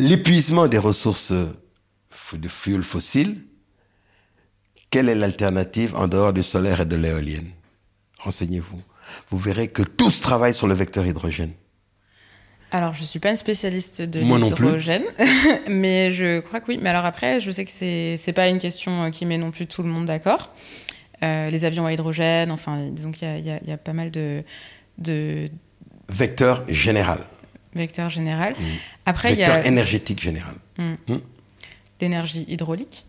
[0.00, 3.44] l'épuisement des ressources de fuel fossiles.
[4.90, 7.50] Quelle est l'alternative en dehors du solaire et de l'éolienne?
[8.18, 8.80] Renseignez-vous.
[9.28, 11.52] Vous verrez que tous travaillent sur le vecteur hydrogène.
[12.70, 15.04] Alors, je suis pas une spécialiste de l'hydrogène,
[15.68, 16.78] mais je crois que oui.
[16.80, 19.66] Mais alors après, je sais que c'est c'est pas une question qui met non plus
[19.66, 20.52] tout le monde d'accord.
[21.22, 24.44] Euh, les avions à hydrogène, enfin, disons qu'il y, y, y, a pas mal de,
[24.98, 25.48] de...
[26.08, 27.24] vecteur général.
[27.74, 28.52] Vecteur général.
[28.52, 28.64] Mmh.
[29.06, 30.54] Après, vecteur il y a énergétique général.
[30.76, 30.92] Mmh.
[31.08, 31.16] Mmh.
[31.98, 33.04] D'énergie hydraulique.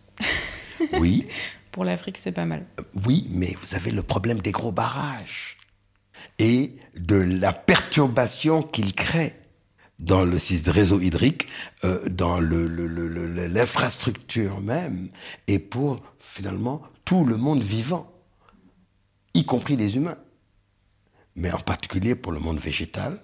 [0.94, 1.28] oui.
[1.72, 2.66] Pour l'Afrique, c'est pas mal.
[3.06, 5.58] Oui, mais vous avez le problème des gros barrages
[6.38, 9.36] et de la perturbation qu'ils créent
[10.00, 10.38] dans le
[10.72, 11.48] réseau hydrique,
[11.84, 15.10] euh, dans l'infrastructure même,
[15.48, 18.12] et pour finalement tout le monde vivant,
[19.34, 20.18] y compris les humains,
[21.36, 23.22] mais en particulier pour le monde végétal.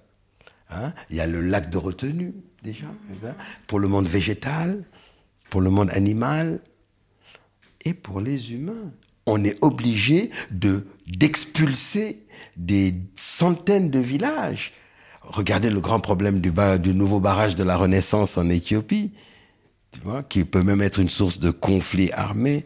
[0.70, 0.92] Hein.
[1.10, 2.86] Il y a le lac de retenue déjà,
[3.66, 4.84] pour le monde végétal,
[5.50, 6.60] pour le monde animal
[7.86, 8.92] et pour les humains.
[9.24, 12.26] On est obligé de d'expulser
[12.56, 14.72] des centaines de villages
[15.26, 19.12] Regardez le grand problème du, nouveau barrage de la Renaissance en Éthiopie,
[19.90, 22.64] tu vois, qui peut même être une source de conflit armé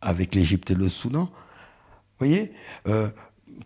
[0.00, 1.24] avec l'Égypte et le Soudan.
[1.24, 2.52] Vous voyez
[2.88, 3.10] euh,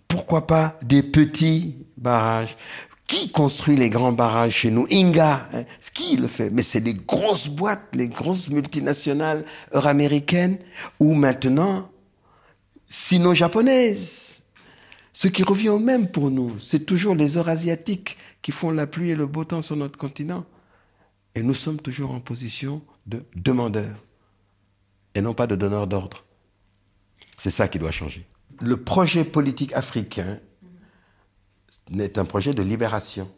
[0.09, 2.57] Pourquoi pas des petits barrages?
[3.07, 4.87] Qui construit les grands barrages chez nous?
[4.91, 5.49] Inga.
[5.53, 5.65] Hein?
[5.95, 6.51] Qui le fait?
[6.51, 10.59] Mais c'est les grosses boîtes, les grosses multinationales euro-américaines
[10.99, 11.91] ou maintenant
[12.87, 14.43] sino-japonaises.
[15.13, 19.11] Ce qui revient au même pour nous, c'est toujours les Eurasiatiques qui font la pluie
[19.11, 20.45] et le beau temps sur notre continent.
[21.35, 23.97] Et nous sommes toujours en position de demandeurs
[25.15, 26.25] et non pas de donneurs d'ordre.
[27.39, 28.27] C'est ça qui doit changer.
[28.61, 30.39] Le projet politique africain
[31.99, 33.31] est un projet de libération.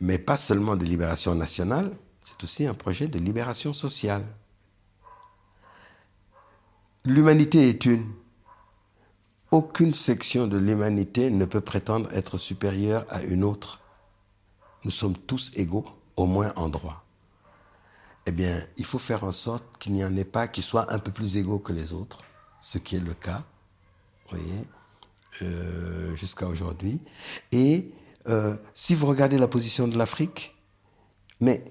[0.00, 1.90] Mais pas seulement de libération nationale,
[2.20, 4.24] c'est aussi un projet de libération sociale.
[7.04, 8.06] L'humanité est une
[9.54, 13.80] aucune section de l'humanité ne peut prétendre être supérieure à une autre.
[14.82, 15.84] Nous sommes tous égaux,
[16.16, 17.04] au moins en droit.
[18.26, 20.98] Eh bien, il faut faire en sorte qu'il n'y en ait pas qui soient un
[20.98, 22.24] peu plus égaux que les autres,
[22.58, 23.44] ce qui est le cas,
[24.28, 24.66] voyez,
[25.42, 27.00] euh, jusqu'à aujourd'hui.
[27.52, 27.90] Et
[28.28, 30.54] euh, si vous regardez la position de l'Afrique,
[31.40, 31.64] mais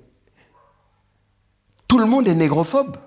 [1.88, 2.98] tout le monde est négrophobe,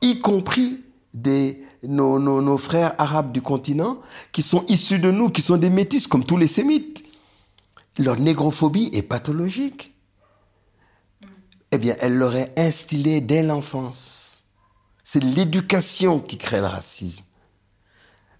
[0.00, 0.84] y compris
[1.14, 4.00] des, nos, nos, nos, frères arabes du continent
[4.32, 7.04] qui sont issus de nous, qui sont des métis comme tous les sémites.
[7.98, 9.94] Leur négrophobie est pathologique.
[11.72, 14.44] Eh bien, elle leur est instillée dès l'enfance.
[15.02, 17.24] C'est l'éducation qui crée le racisme.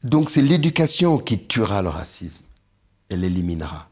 [0.04, 2.44] Donc c'est l'éducation qui tuera le racisme.
[3.08, 3.88] Elle l'éliminera.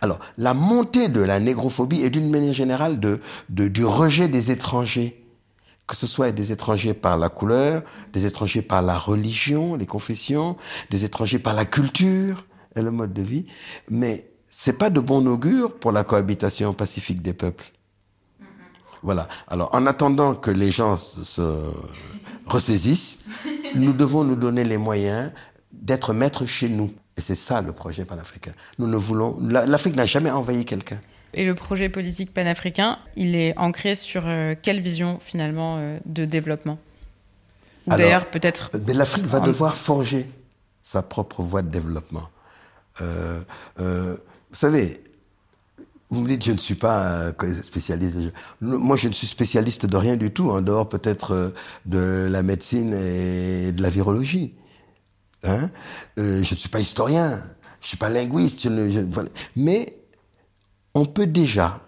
[0.00, 5.18] Alors, la montée de la négrophobie est d'une manière générale de, du rejet des étrangers
[5.86, 10.56] que ce soit des étrangers par la couleur, des étrangers par la religion, les confessions,
[10.90, 12.46] des étrangers par la culture
[12.76, 13.46] et le mode de vie,
[13.90, 17.72] mais c'est pas de bon augure pour la cohabitation pacifique des peuples.
[19.02, 19.28] Voilà.
[19.48, 21.42] Alors, en attendant que les gens se
[22.52, 23.24] ressaisissent,
[23.74, 25.30] nous devons nous donner les moyens
[25.72, 26.92] d'être maîtres chez nous.
[27.16, 28.52] Et c'est ça le projet panafricain.
[28.78, 30.98] Nous ne voulons, l'Afrique n'a jamais envahi quelqu'un.
[31.34, 36.24] Et le projet politique panafricain, il est ancré sur euh, quelle vision finalement euh, de
[36.24, 36.78] développement?
[37.86, 38.70] D'ailleurs, peut-être.
[38.88, 40.30] L'Afrique va devoir forger
[40.82, 42.28] sa propre voie de développement.
[43.00, 43.40] Euh,
[43.78, 44.16] vous
[44.52, 45.02] savez,
[46.12, 47.32] vous me dites, je ne suis pas
[47.62, 48.18] spécialiste.
[48.60, 51.54] Moi, je ne suis spécialiste de rien du tout, en dehors peut-être
[51.86, 54.54] de la médecine et de la virologie.
[55.42, 55.70] Hein?
[56.18, 57.38] Je ne suis pas historien,
[57.80, 58.68] je ne suis pas linguiste,
[59.56, 59.98] mais
[60.94, 61.80] on peut déjà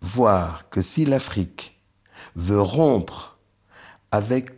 [0.00, 1.82] voir que si l'Afrique
[2.36, 3.38] veut rompre
[4.12, 4.52] avec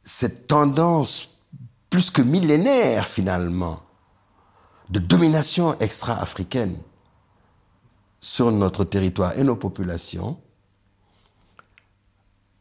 [0.00, 1.36] cette tendance
[1.90, 3.82] plus que millénaire finalement
[4.90, 6.76] de domination extra-africaine
[8.20, 10.38] sur notre territoire et nos populations,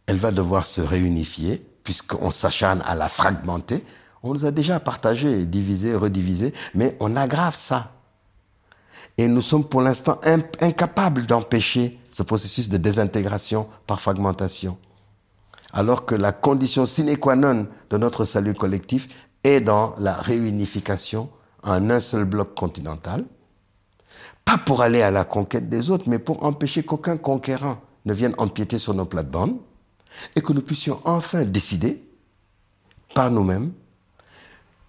[0.05, 3.83] elle va devoir se réunifier puisqu'on s'acharne à la fragmenter.
[4.23, 7.93] On nous a déjà partagé, divisé, redivisé, mais on aggrave ça.
[9.17, 10.19] Et nous sommes pour l'instant
[10.61, 14.77] incapables d'empêcher ce processus de désintégration par fragmentation.
[15.73, 19.07] Alors que la condition sine qua non de notre salut collectif
[19.43, 21.29] est dans la réunification
[21.67, 23.25] en un seul bloc continental.
[24.45, 28.33] Pas pour aller à la conquête des autres, mais pour empêcher qu'aucun conquérant ne vienne
[28.37, 29.57] empiéter sur nos plates-bandes
[30.35, 32.01] et que nous puissions enfin décider
[33.13, 33.73] par nous-mêmes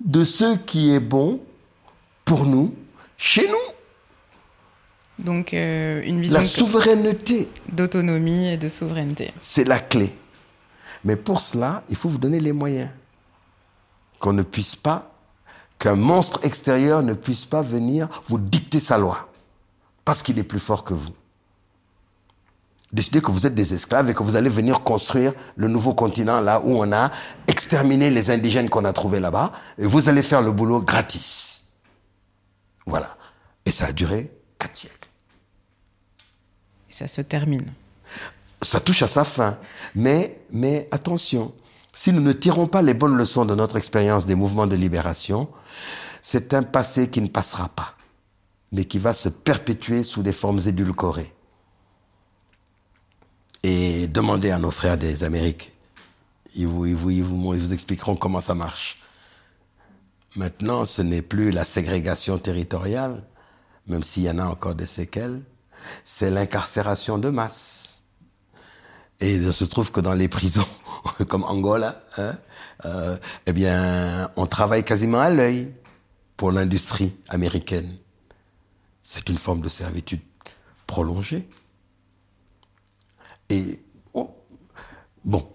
[0.00, 1.40] de ce qui est bon
[2.24, 2.72] pour nous,
[3.16, 9.32] chez nous Donc euh, une vision La souveraineté, d'autonomie et de souveraineté.
[9.40, 10.14] c'est la clé.
[11.04, 12.90] Mais pour cela, il faut vous donner les moyens.
[14.20, 15.17] Qu'on ne puisse pas,
[15.78, 19.28] qu'un monstre extérieur ne puisse pas venir vous dicter sa loi.
[20.04, 21.10] Parce qu'il est plus fort que vous.
[22.92, 26.40] Décidez que vous êtes des esclaves et que vous allez venir construire le nouveau continent
[26.40, 27.10] là où on a
[27.46, 29.52] exterminé les indigènes qu'on a trouvés là-bas.
[29.76, 31.64] Et vous allez faire le boulot gratis.
[32.86, 33.16] Voilà.
[33.66, 35.08] Et ça a duré quatre siècles.
[36.88, 37.66] Et ça se termine.
[38.62, 39.58] ça touche à sa fin.
[39.94, 41.52] Mais, mais attention,
[41.94, 45.48] si nous ne tirons pas les bonnes leçons de notre expérience des mouvements de libération,
[46.22, 47.94] c'est un passé qui ne passera pas,
[48.72, 51.32] mais qui va se perpétuer sous des formes édulcorées.
[53.62, 55.72] Et demandez à nos frères des Amériques,
[56.54, 58.98] ils vous, expliqueront comment ça marche.
[60.36, 63.24] Maintenant, ce n'est plus la ségrégation territoriale,
[63.86, 65.42] même s'il y en a encore des séquelles,
[66.04, 68.02] c'est l'incarcération de masse.
[69.20, 70.68] Et il se trouve que dans les prisons,
[71.28, 72.38] comme Angola, hein,
[72.84, 73.16] euh,
[73.46, 75.72] eh bien, on travaille quasiment à l'œil
[76.36, 77.96] pour l'industrie américaine.
[79.02, 80.20] C'est une forme de servitude
[80.86, 81.48] prolongée.
[83.50, 83.80] Et
[84.14, 84.30] oh,
[85.24, 85.46] bon,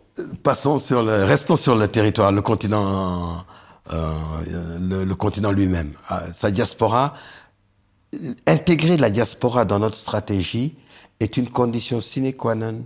[0.43, 3.45] passons sur le, restons sur le territoire, le continent,
[3.91, 7.13] euh, le, continent lui-même, Ah, sa diaspora.
[8.45, 10.77] Intégrer la diaspora dans notre stratégie
[11.19, 12.85] est une condition sine qua non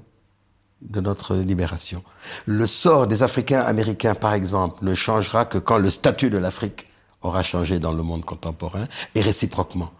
[0.81, 2.03] de notre libération.
[2.45, 6.87] Le sort des Africains américains, par exemple, ne changera que quand le statut de l'Afrique
[7.21, 9.91] aura changé dans le monde contemporain et réciproquement.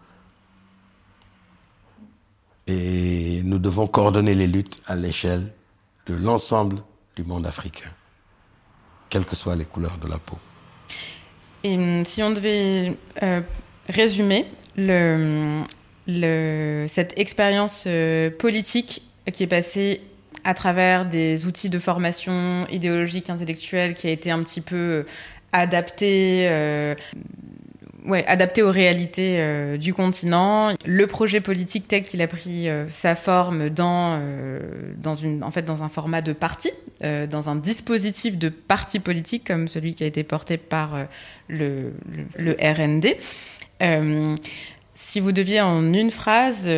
[2.67, 5.53] Et nous devons coordonner les luttes à l'échelle
[6.05, 6.84] de l'ensemble
[7.15, 7.89] du monde africain,
[9.09, 10.38] quelles que soient les couleurs de la peau.
[11.63, 13.41] Et hum, si on devait euh,
[13.89, 14.45] résumer
[16.88, 19.01] cette expérience euh, politique
[19.34, 20.01] qui est passée
[20.48, 25.04] à travers des outils de formation idéologique, intellectuelle, qui a été un petit peu euh,
[25.52, 26.95] adapté, euh,
[28.26, 30.72] adapté aux réalités euh, du continent.
[30.86, 34.22] Le projet politique tel qu'il a pris sa forme dans,
[34.95, 36.72] dans, une, en fait, dans un format de parti,
[37.02, 40.95] dans un dispositif de parti politique comme celui qui a été porté par
[41.50, 41.91] le,
[42.39, 43.18] RND.
[44.93, 46.70] Si vous deviez en une phrase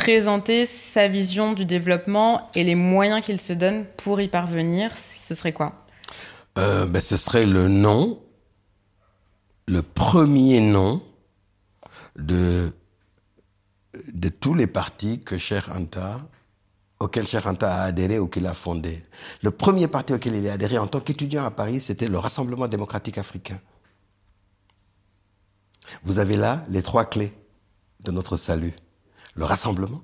[0.00, 5.34] présenter sa vision du développement et les moyens qu'il se donne pour y parvenir, ce
[5.34, 5.84] serait quoi?
[6.56, 8.18] Euh, ben, ce serait le nom,
[9.66, 11.02] le premier nom
[12.16, 12.72] de,
[14.40, 16.18] tous les partis que Cher Anta,
[16.98, 19.04] auquel Cher Anta a adhéré ou qu'il a fondé.
[19.42, 22.68] Le premier parti auquel il a adhéré en tant qu'étudiant à Paris, c'était le Rassemblement
[22.68, 23.60] démocratique africain.
[26.04, 27.34] Vous avez là les trois clés
[28.02, 28.74] de notre salut.
[29.34, 30.02] Le rassemblement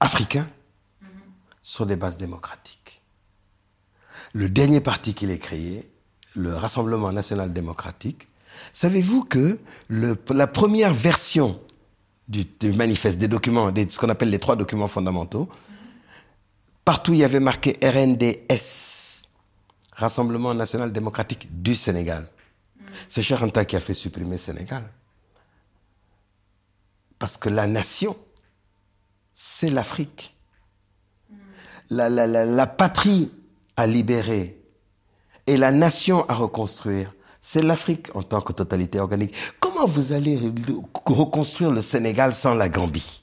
[0.00, 0.46] africain
[1.62, 3.02] sur des bases démocratiques.
[4.32, 5.90] Le dernier parti qu'il ait créé,
[6.34, 8.26] le Rassemblement national démocratique,
[8.72, 9.58] savez-vous que
[9.88, 11.60] le- la première version
[12.28, 15.48] du, du manifeste, des documents, des- ce qu'on appelle les trois documents fondamentaux,
[16.84, 19.22] partout il y avait marqué RNDS,
[19.92, 22.26] Rassemblement national démocratique du Sénégal.
[23.08, 24.82] C'est Cheikh Anta qui a fait supprimer Sénégal.
[27.24, 28.16] Parce que la nation,
[29.32, 30.36] c'est l'Afrique.
[31.88, 33.32] La, la, la, la patrie
[33.78, 34.60] à libérer
[35.46, 39.34] et la nation à reconstruire, c'est l'Afrique en tant que totalité organique.
[39.58, 43.22] Comment vous allez re- reconstruire le Sénégal sans la Gambie?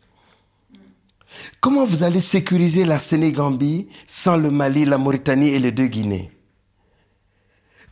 [1.59, 6.31] Comment vous allez sécuriser la Sénégambie sans le Mali, la Mauritanie et les deux Guinées?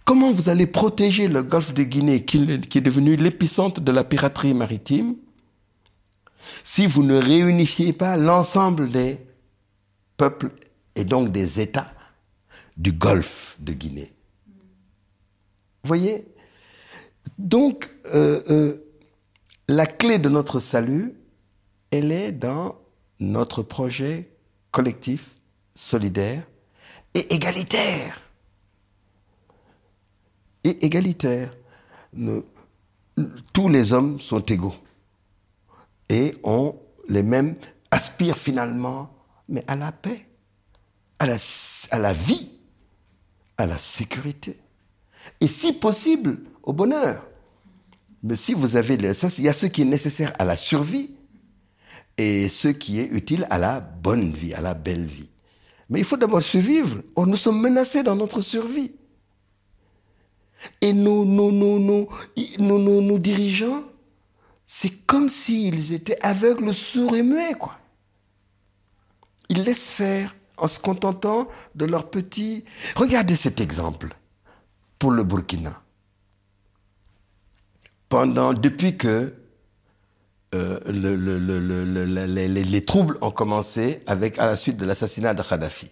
[0.05, 4.03] Comment vous allez protéger le golfe de Guinée qui, qui est devenu l'épicentre de la
[4.03, 5.13] piraterie maritime?
[6.63, 9.19] Si vous ne réunifiez pas l'ensemble des
[10.17, 10.51] peuples
[10.95, 11.93] et donc des États
[12.77, 14.13] du golfe de Guinée
[15.83, 16.27] Vous voyez?
[17.37, 18.85] Donc, euh, euh,
[19.67, 21.13] la clé de notre salut,
[21.91, 22.77] elle est dans
[23.19, 24.29] notre projet
[24.71, 25.35] collectif,
[25.75, 26.43] solidaire
[27.13, 28.21] et égalitaire.
[30.63, 31.55] Et égalitaire.
[33.53, 34.75] Tous les hommes sont égaux
[36.09, 36.75] et ont
[37.07, 37.53] les mêmes,
[37.91, 39.11] aspirent finalement,
[39.47, 40.27] mais à la paix,
[41.19, 41.37] à la,
[41.91, 42.51] à la vie,
[43.57, 44.59] à la sécurité,
[45.41, 47.25] et si possible, au bonheur.
[48.23, 50.55] Mais si vous avez, le, ça, il y a ce qui est nécessaire à la
[50.55, 51.15] survie
[52.17, 55.29] et ce qui est utile à la bonne vie, à la belle vie.
[55.89, 57.01] Mais il faut d'abord survivre.
[57.15, 58.91] Or, nous sommes menacés dans notre survie.
[60.81, 62.09] Et nos, nos, nos, nos,
[62.59, 63.83] nos, nos, nos dirigeants
[64.71, 67.79] c'est comme s'ils étaient aveugles, sourds et muets, quoi.
[69.49, 72.65] Ils laissent faire en se contentant de leur petit...
[72.95, 74.09] Regardez cet exemple
[74.99, 75.81] pour le Burkina.
[78.09, 79.33] Pendant, depuis que
[80.53, 85.89] euh, les, troubles ont commencé avec, à la suite de l'assassinat de Kadhafi.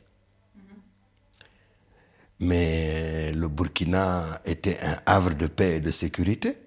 [2.40, 6.67] Mais le Burkina était un havre de paix et de sécurité.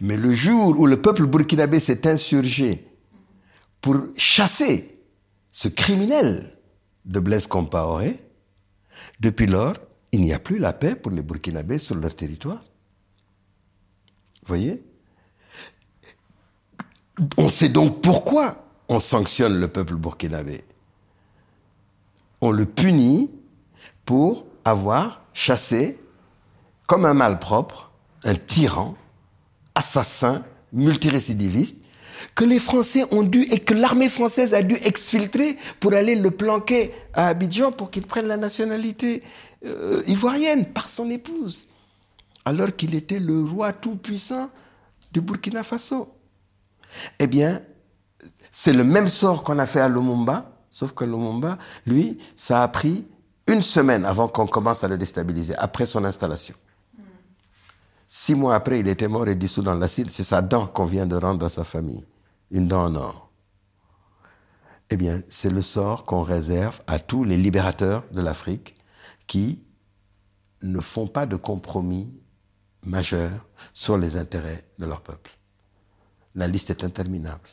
[0.00, 2.86] Mais le jour où le peuple burkinabé s'est insurgé
[3.80, 4.98] pour chasser
[5.50, 6.56] ce criminel
[7.04, 8.22] de Blaise Compaoré,
[9.20, 9.74] depuis lors,
[10.12, 12.62] il n'y a plus la paix pour les Burkinabés sur leur territoire.
[14.46, 14.82] Voyez?
[17.36, 20.64] On sait donc pourquoi on sanctionne le peuple burkinabé.
[22.40, 23.30] On le punit
[24.04, 26.00] pour avoir chassé,
[26.86, 27.92] comme un malpropre,
[28.24, 28.96] un tyran,
[29.74, 31.76] assassin, multirécidiviste,
[32.34, 36.30] que les Français ont dû et que l'armée française a dû exfiltrer pour aller le
[36.30, 39.22] planquer à Abidjan pour qu'il prenne la nationalité
[39.64, 41.66] euh, ivoirienne par son épouse,
[42.44, 44.50] alors qu'il était le roi tout-puissant
[45.12, 46.12] du Burkina Faso.
[47.18, 47.62] Eh bien,
[48.50, 52.68] c'est le même sort qu'on a fait à Lumumba, sauf que Lumumba, lui, ça a
[52.68, 53.06] pris
[53.46, 56.54] une semaine avant qu'on commence à le déstabiliser, après son installation.
[58.12, 60.10] Six mois après, il était mort et dissous dans l'acide.
[60.10, 62.04] C'est sa dent qu'on vient de rendre à sa famille.
[62.50, 63.30] Une dent en or.
[64.90, 68.74] Eh bien, c'est le sort qu'on réserve à tous les libérateurs de l'Afrique
[69.28, 69.62] qui
[70.60, 72.12] ne font pas de compromis
[72.84, 75.30] majeurs sur les intérêts de leur peuple.
[76.34, 77.48] La liste est interminable.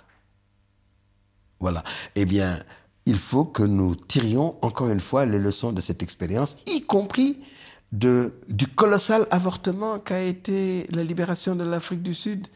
[1.59, 1.83] Voilà.
[2.15, 2.63] Eh bien,
[3.05, 7.43] il faut que nous tirions encore une fois les leçons de cette expérience, y compris
[7.91, 12.47] du colossal avortement qu'a été la libération de l'Afrique du Sud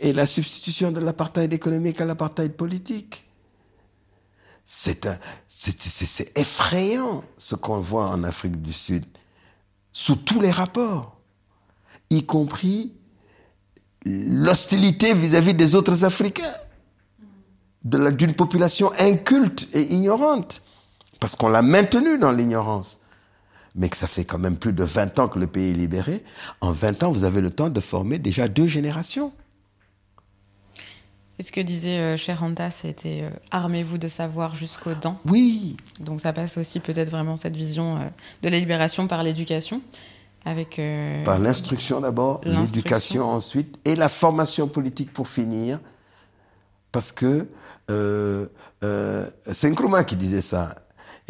[0.00, 3.26] et la substitution de l'apartheid économique à l'apartheid politique.
[4.64, 9.04] C'est effrayant ce qu'on voit en Afrique du Sud,
[9.92, 11.18] sous tous les rapports,
[12.08, 12.92] y compris
[14.06, 16.54] l'hostilité vis-à-vis des autres Africains,
[17.82, 20.62] d'une population inculte et ignorante,
[21.18, 22.99] parce qu'on l'a maintenue dans l'ignorance
[23.74, 26.22] mais que ça fait quand même plus de 20 ans que le pays est libéré,
[26.60, 29.32] en 20 ans, vous avez le temps de former déjà deux générations.
[31.40, 35.18] Et ce que disait euh, Cher c'était euh, armez-vous de savoir jusqu'aux dents.
[35.24, 35.74] Oui.
[35.98, 38.00] Donc ça passe aussi peut-être vraiment cette vision euh,
[38.42, 39.80] de la libération par l'éducation.
[40.44, 45.80] Avec, euh, par l'instruction d'abord, l'éducation ensuite, et la formation politique pour finir.
[46.92, 47.48] Parce que
[47.88, 50.74] c'est Nkrumah qui disait ça.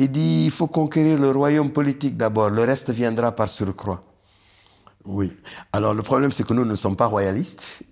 [0.01, 4.01] Il dit il faut conquérir le royaume politique d'abord, le reste viendra par surcroît.
[5.05, 5.30] Oui.
[5.74, 7.82] Alors le problème, c'est que nous ne sommes pas royalistes,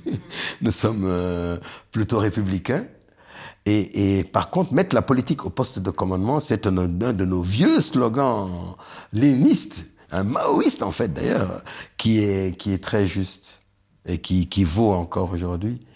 [0.62, 1.58] nous sommes euh,
[1.90, 2.86] plutôt républicains.
[3.66, 7.82] Et, par contre, mettre la politique au poste de commandement, c'est un, de nos vieux
[7.82, 8.74] slogans
[9.12, 11.62] lénistes, un maoïste en fait d'ailleurs,
[11.98, 13.62] qui est, qui est très juste
[14.06, 15.86] et qui, qui vaut encore aujourd'hui.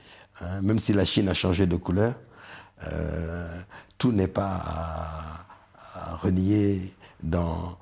[0.42, 0.60] Hein.
[0.60, 2.14] même si la Chine a changé de couleur,
[2.92, 3.48] euh,
[3.96, 5.43] tout n'est pas
[6.20, 7.78] renier dans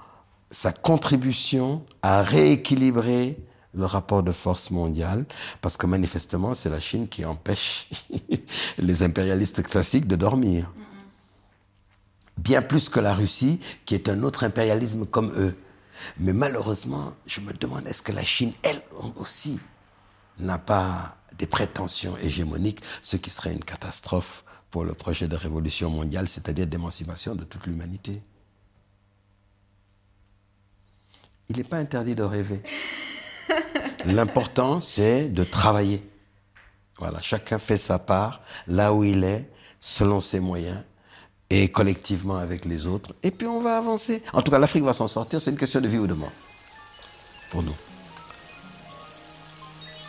[0.50, 3.38] sa contribution à rééquilibrer
[3.74, 5.24] le rapport de force mondial,
[5.62, 7.88] parce que manifestement, c'est la Chine qui empêche
[8.78, 10.70] les impérialistes classiques de dormir.
[12.36, 15.56] Bien plus que la Russie, qui est un autre impérialisme comme eux.
[16.18, 18.82] Mais malheureusement, je me demande, est-ce que la Chine, elle
[19.16, 19.58] aussi,
[20.38, 25.90] n'a pas des prétentions hégémoniques, ce qui serait une catastrophe pour le projet de révolution
[25.90, 28.22] mondiale, c'est-à-dire d'émancipation de toute l'humanité.
[31.50, 32.62] Il n'est pas interdit de rêver.
[34.06, 36.02] L'important, c'est de travailler.
[36.98, 39.46] Voilà, chacun fait sa part là où il est,
[39.78, 40.80] selon ses moyens,
[41.50, 43.14] et collectivement avec les autres.
[43.22, 44.22] Et puis on va avancer.
[44.32, 45.38] En tout cas, l'Afrique va s'en sortir.
[45.38, 46.32] C'est une question de vie ou de mort.
[47.50, 47.76] Pour nous.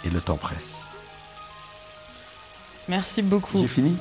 [0.06, 0.88] Et le temps presse.
[2.88, 3.60] Merci beaucoup.
[3.60, 3.98] J'ai fini?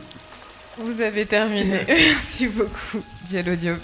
[0.79, 1.81] Vous avez terminé.
[1.89, 3.79] Merci beaucoup, Diallo Diop.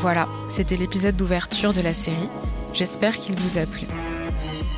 [0.00, 2.28] Voilà, c'était l'épisode d'ouverture de la série.
[2.74, 3.88] J'espère qu'il vous a plu.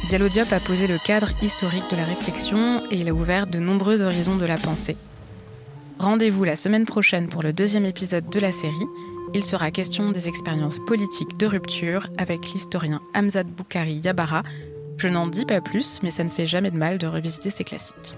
[0.06, 3.58] Diallo Diop a posé le cadre historique de la réflexion et il a ouvert de
[3.58, 4.96] nombreux horizons de la pensée.
[5.98, 8.86] Rendez-vous la semaine prochaine pour le deuxième épisode de la série.
[9.34, 14.44] Il sera question des expériences politiques de rupture avec l'historien Hamzat Boukari Yabara.
[14.96, 17.64] Je n'en dis pas plus, mais ça ne fait jamais de mal de revisiter ces
[17.64, 18.14] classiques.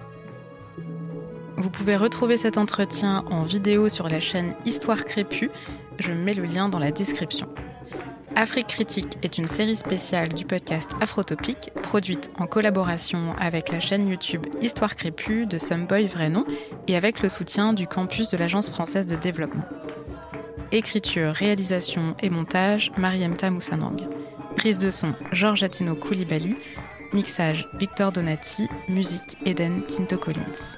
[1.57, 5.51] Vous pouvez retrouver cet entretien en vidéo sur la chaîne Histoire Crépue.
[5.99, 7.49] Je mets le lien dans la description.
[8.37, 14.09] Afrique Critique est une série spéciale du podcast Afrotopique, produite en collaboration avec la chaîne
[14.09, 16.45] YouTube Histoire Crépue de Someboy Vrai Nom
[16.87, 19.65] et avec le soutien du campus de l'Agence française de développement.
[20.71, 24.09] Écriture, réalisation et montage, Mariemta Moussanang.
[24.57, 26.57] Prise de son, Georges Atino Koulibaly.
[27.13, 28.69] Mixage, Victor Donati.
[28.89, 30.77] Musique, Eden Tinto Collins.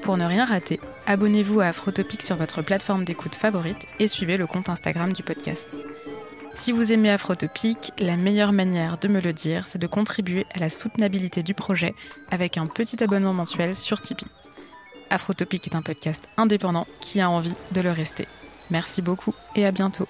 [0.00, 4.46] Pour ne rien rater, abonnez-vous à Afrotopique sur votre plateforme d'écoute favorite et suivez le
[4.46, 5.68] compte Instagram du podcast.
[6.54, 10.58] Si vous aimez Afrotopique, la meilleure manière de me le dire, c'est de contribuer à
[10.58, 11.94] la soutenabilité du projet
[12.30, 14.26] avec un petit abonnement mensuel sur Tipeee.
[15.10, 18.28] Afrotopique est un podcast indépendant qui a envie de le rester.
[18.70, 20.06] Merci beaucoup et à bientôt.